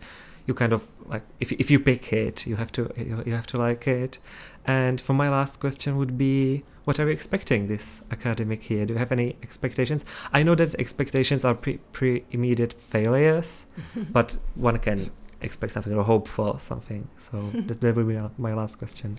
you 0.46 0.54
kind 0.54 0.72
of 0.72 0.86
like 1.06 1.22
if 1.40 1.52
if 1.52 1.70
you 1.70 1.78
pick 1.80 2.12
it, 2.12 2.46
you 2.46 2.56
have 2.56 2.72
to 2.72 2.82
you, 2.96 3.22
you 3.26 3.32
have 3.32 3.46
to 3.48 3.58
like 3.58 3.86
it. 3.86 4.18
And 4.66 5.00
for 5.00 5.14
my 5.14 5.28
last 5.28 5.60
question 5.60 5.96
would 5.96 6.16
be 6.18 6.62
what 6.84 6.98
are 6.98 7.04
you 7.06 7.12
expecting 7.12 7.68
this 7.68 8.02
academic 8.10 8.68
year? 8.70 8.84
Do 8.86 8.94
you 8.94 8.98
have 8.98 9.12
any 9.12 9.36
expectations? 9.42 10.04
I 10.32 10.42
know 10.42 10.56
that 10.56 10.74
expectations 10.80 11.44
are 11.44 11.54
pre, 11.54 11.78
pre 11.92 12.24
immediate 12.32 12.72
failures, 12.72 13.66
but 14.12 14.36
one 14.56 14.78
can 14.78 15.10
expect 15.42 15.72
something 15.72 15.92
or 15.94 16.02
hope 16.04 16.26
for 16.28 16.58
something. 16.58 17.08
So 17.18 17.52
that 17.66 17.94
will 17.96 18.04
be 18.04 18.18
my 18.38 18.52
last 18.54 18.78
question. 18.78 19.18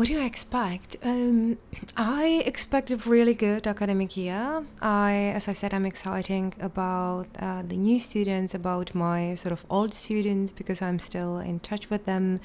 What 0.00 0.08
do 0.08 0.18
I 0.18 0.24
expect? 0.24 0.96
Um, 1.02 1.58
I 1.94 2.42
expect 2.46 2.90
a 2.90 2.96
really 2.96 3.34
good 3.34 3.66
academic 3.66 4.16
year. 4.16 4.64
I, 4.80 5.12
as 5.34 5.46
I 5.46 5.52
said, 5.52 5.74
I'm 5.74 5.84
exciting 5.84 6.54
about 6.58 7.26
uh, 7.38 7.60
the 7.60 7.76
new 7.76 7.98
students, 7.98 8.54
about 8.54 8.94
my 8.94 9.34
sort 9.34 9.52
of 9.52 9.62
old 9.68 9.92
students 9.92 10.54
because 10.54 10.80
I'm 10.80 10.98
still 10.98 11.36
in 11.36 11.60
touch 11.60 11.90
with 11.90 12.06
them. 12.06 12.40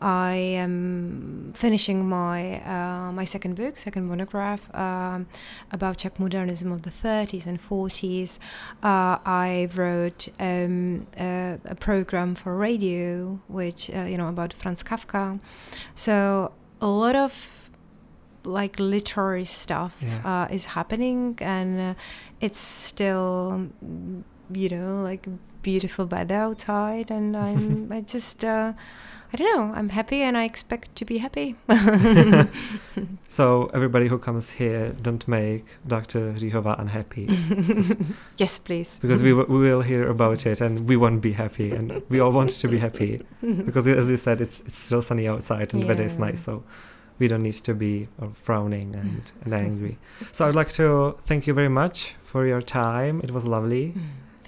I 0.00 0.32
am 0.32 1.52
finishing 1.54 2.08
my 2.08 2.60
uh, 2.62 3.12
my 3.12 3.24
second 3.24 3.54
book, 3.54 3.76
second 3.76 4.06
monograph 4.08 4.74
um, 4.74 5.28
about 5.70 5.98
Czech 5.98 6.18
modernism 6.18 6.72
of 6.72 6.82
the 6.82 6.90
30s 6.90 7.46
and 7.46 7.62
40s. 7.62 8.38
Uh, 8.82 9.18
I 9.24 9.68
wrote 9.76 10.26
um, 10.40 11.06
a, 11.16 11.60
a 11.66 11.74
program 11.76 12.34
for 12.34 12.56
radio, 12.56 13.38
which 13.46 13.90
uh, 13.90 14.00
you 14.10 14.16
know 14.16 14.28
about 14.28 14.52
Franz 14.52 14.82
Kafka. 14.82 15.38
So 15.94 16.52
a 16.80 16.86
lot 16.86 17.16
of 17.16 17.70
like 18.44 18.78
literary 18.80 19.44
stuff 19.44 19.96
Yeah. 20.00 20.22
uh, 20.24 20.54
is 20.54 20.64
happening, 20.64 21.36
and 21.40 21.80
uh, 21.80 21.94
it's 22.40 22.58
still, 22.58 23.68
you 24.52 24.68
know, 24.70 25.02
like 25.02 25.26
beautiful 25.62 26.06
weather 26.06 26.36
outside, 26.36 27.10
and 27.10 27.36
I'm 27.36 27.92
I 27.96 28.00
just. 28.00 28.44
Uh, 28.44 28.72
I 29.32 29.36
don't 29.36 29.56
know. 29.56 29.74
I'm 29.74 29.90
happy, 29.90 30.22
and 30.22 30.36
I 30.36 30.44
expect 30.44 30.96
to 30.96 31.04
be 31.04 31.18
happy. 31.18 31.54
So 33.28 33.70
everybody 33.72 34.08
who 34.08 34.18
comes 34.18 34.50
here, 34.50 34.92
don't 35.02 35.26
make 35.28 35.64
Dr. 35.86 36.34
Říhová 36.36 36.74
unhappy 36.80 37.28
yes, 38.38 38.58
please. 38.58 38.98
because 39.00 39.22
we, 39.22 39.30
w- 39.30 39.46
we 39.48 39.70
will 39.70 39.82
hear 39.82 40.08
about 40.10 40.46
it 40.46 40.60
and 40.60 40.88
we 40.88 40.96
won't 40.96 41.20
be 41.22 41.32
happy 41.32 41.70
and 41.70 42.02
we 42.08 42.18
all 42.20 42.32
want 42.32 42.50
to 42.60 42.68
be 42.68 42.76
happy 42.78 43.20
because 43.64 43.86
as 43.86 44.10
you 44.10 44.16
said, 44.16 44.40
it's 44.40 44.60
it's 44.66 44.76
still 44.76 45.00
sunny 45.02 45.28
outside 45.28 45.72
and 45.72 45.82
the 45.82 45.86
weather 45.86 46.02
is 46.04 46.18
nice. 46.18 46.42
So 46.42 46.64
we 47.20 47.28
don't 47.28 47.42
need 47.44 47.62
to 47.64 47.74
be 47.74 48.08
uh, 48.20 48.26
frowning 48.34 48.96
and, 48.96 49.32
and 49.44 49.54
angry. 49.54 49.96
So 50.32 50.48
I'd 50.48 50.56
like 50.56 50.72
to 50.72 51.16
thank 51.24 51.46
you 51.46 51.54
very 51.54 51.68
much 51.68 52.16
for 52.24 52.46
your 52.46 52.62
time. 52.62 53.20
It 53.22 53.30
was 53.30 53.46
lovely. 53.46 53.94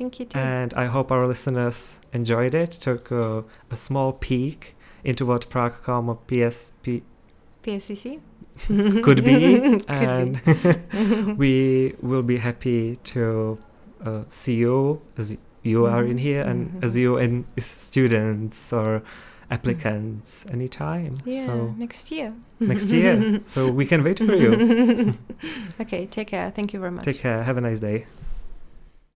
Thank 0.03 0.19
you 0.19 0.27
too. 0.27 0.37
And 0.39 0.75
I 0.75 0.87
hope 0.87 1.13
our 1.13 1.29
listeners 1.29 2.01
enjoyed 2.13 2.55
it, 2.55 2.73
took 2.73 3.13
a, 3.13 3.45
a 3.71 3.77
small 3.77 4.13
peek 4.13 4.75
into 5.05 5.25
what 5.25 5.49
Prague 5.49 5.75
or 5.87 6.19
PSP 6.27 7.03
PSCC 7.63 8.19
could 9.05 9.25
be. 9.25 9.61
Could 9.79 9.85
and 9.89 10.45
be. 10.45 11.33
we 11.43 11.95
will 12.03 12.25
be 12.25 12.39
happy 12.39 12.97
to 13.15 13.59
uh, 14.05 14.25
see 14.29 14.57
you 14.57 15.01
as 15.17 15.37
you 15.63 15.87
are 15.87 16.05
in 16.05 16.19
here 16.19 16.43
and 16.43 16.83
as 16.83 16.97
Mhm. 16.97 17.01
you 17.01 17.17
and 17.19 17.45
students 17.59 18.73
or 18.73 19.03
applicants 19.53 20.45
anytime. 20.51 21.19
yeah, 21.25 21.45
So 21.47 21.75
next 21.79 22.11
year. 22.11 22.33
next 22.59 22.91
year. 22.93 23.41
so 23.47 23.71
we 23.71 23.87
can 23.87 24.03
wait 24.03 24.19
for 24.19 24.35
you. 24.35 25.15
okay, 25.81 26.07
take 26.07 26.27
care. 26.27 26.51
Thank 26.51 26.73
you 26.73 26.81
very 26.81 26.91
much. 26.91 27.05
Take 27.05 27.21
care. 27.21 27.45
Have 27.45 27.57
a 27.57 27.61
nice 27.61 27.79
day. 27.79 28.07